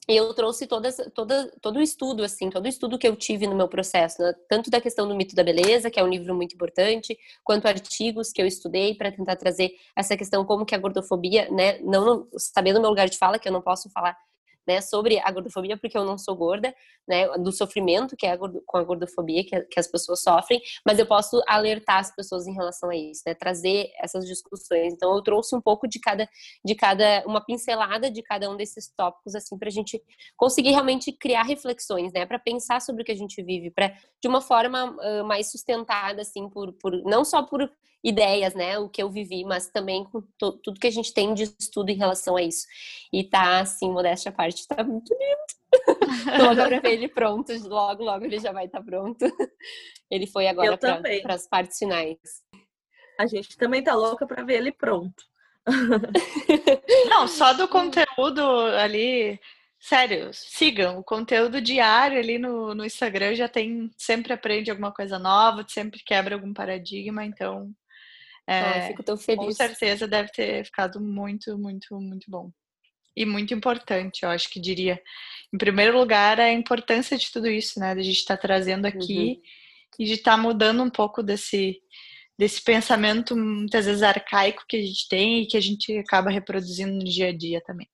[0.09, 3.55] eu trouxe todas, toda, todo o estudo, assim, todo o estudo que eu tive no
[3.55, 4.35] meu processo, né?
[4.49, 8.33] tanto da questão do mito da beleza, que é um livro muito importante, quanto artigos
[8.33, 12.79] que eu estudei para tentar trazer essa questão como que a gordofobia, né, não sabendo
[12.79, 14.17] o meu lugar de fala, que eu não posso falar
[14.67, 16.75] né, sobre a gordofobia, porque eu não sou gorda,
[17.07, 20.99] né, do sofrimento que é a com a gordofobia que, que, as pessoas sofrem, mas
[20.99, 24.93] eu posso alertar as pessoas em relação a isso, né, trazer essas discussões.
[24.93, 26.29] Então, eu trouxe um pouco de cada,
[26.65, 30.03] de cada, uma pincelada de cada um desses tópicos, assim, para a gente
[30.37, 34.29] conseguir realmente criar reflexões, né, para pensar sobre o que a gente vive, para de
[34.29, 37.71] uma forma uh, mais sustentada, assim, por, por não só por
[38.03, 41.45] ideias, né, o que eu vivi, mas também com tudo que a gente tem de
[41.45, 42.67] estudo em relação a isso.
[43.13, 46.43] E tá, assim, modéstia à parte, tá muito lindo.
[46.45, 49.25] logo pra ver ele pronto, logo, logo ele já vai estar tá pronto.
[50.11, 52.19] Ele foi agora para as partes finais.
[53.19, 55.25] A gente também tá louca para ver ele pronto.
[57.09, 58.43] Não, só do conteúdo
[58.79, 59.41] ali,
[59.79, 65.19] sério, sigam o conteúdo diário ali no, no Instagram já tem, sempre aprende alguma coisa
[65.19, 67.73] nova, sempre quebra algum paradigma, então
[68.47, 69.45] é, fico tão feliz.
[69.45, 72.51] Com certeza deve ter ficado muito, muito, muito bom.
[73.17, 75.01] E muito importante, eu acho que diria.
[75.53, 77.95] Em primeiro lugar, a importância de tudo isso, né?
[77.95, 79.43] Da gente estar tá trazendo aqui uhum.
[79.99, 81.79] e de estar tá mudando um pouco desse,
[82.39, 86.93] desse pensamento muitas vezes arcaico que a gente tem e que a gente acaba reproduzindo
[86.93, 87.89] no dia a dia também.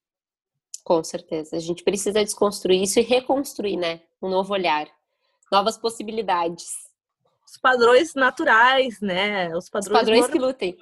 [0.85, 1.57] Com certeza.
[1.57, 4.01] A gente precisa desconstruir isso e reconstruir, né?
[4.23, 4.89] Um novo olhar,
[5.51, 6.88] novas possibilidades
[7.49, 9.57] os padrões naturais, né?
[9.57, 10.77] Os padrões, os padrões que lutem.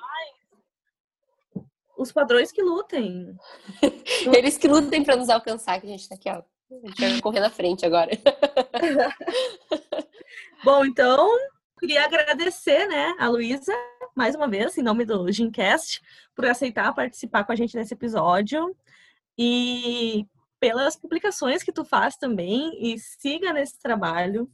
[1.97, 3.37] Os padrões que lutem.
[4.37, 6.43] Eles que lutem para nos alcançar, que a gente tá aqui, ó.
[6.71, 8.11] A gente vai correr na frente agora.
[10.65, 11.31] Bom, então,
[11.79, 13.73] queria agradecer, né, a Luísa,
[14.17, 16.03] mais uma vez, em nome do Gincast,
[16.35, 18.77] por aceitar participar com a gente nesse episódio.
[19.39, 20.27] E
[20.59, 24.51] pelas publicações que tu faz também, e siga nesse trabalho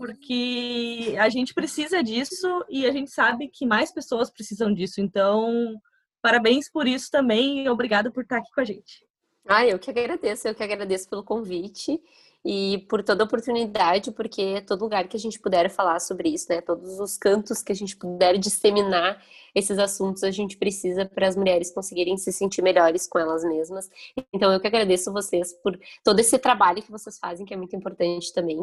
[0.00, 4.98] porque a gente precisa disso e a gente sabe que mais pessoas precisam disso.
[4.98, 5.78] Então,
[6.22, 9.06] parabéns por isso também e obrigada por estar aqui com a gente.
[9.46, 12.00] Ah, eu que agradeço, eu que agradeço pelo convite
[12.42, 16.46] e por toda a oportunidade, porque todo lugar que a gente puder falar sobre isso,
[16.48, 19.22] né, todos os cantos que a gente puder disseminar
[19.54, 23.90] esses assuntos, a gente precisa para as mulheres conseguirem se sentir melhores com elas mesmas.
[24.32, 27.76] Então, eu que agradeço vocês por todo esse trabalho que vocês fazem, que é muito
[27.76, 28.58] importante também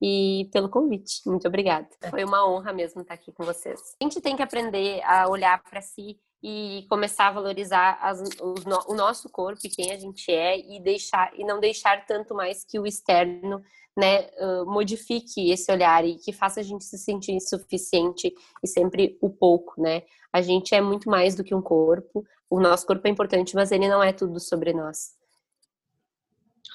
[0.00, 1.20] e pelo convite.
[1.26, 1.88] Muito obrigada.
[2.00, 2.10] É.
[2.10, 3.96] Foi uma honra mesmo estar aqui com vocês.
[4.00, 8.94] A gente tem que aprender a olhar para si e começar a valorizar as, o
[8.94, 12.78] nosso corpo e quem a gente é e deixar e não deixar tanto mais que
[12.78, 13.62] o externo
[13.96, 14.30] né,
[14.64, 18.32] modifique esse olhar e que faça a gente se sentir insuficiente
[18.62, 20.02] e sempre o pouco, né?
[20.32, 22.24] A gente é muito mais do que um corpo.
[22.48, 25.14] O nosso corpo é importante, mas ele não é tudo sobre nós.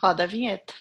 [0.01, 0.73] Roda a vinheta.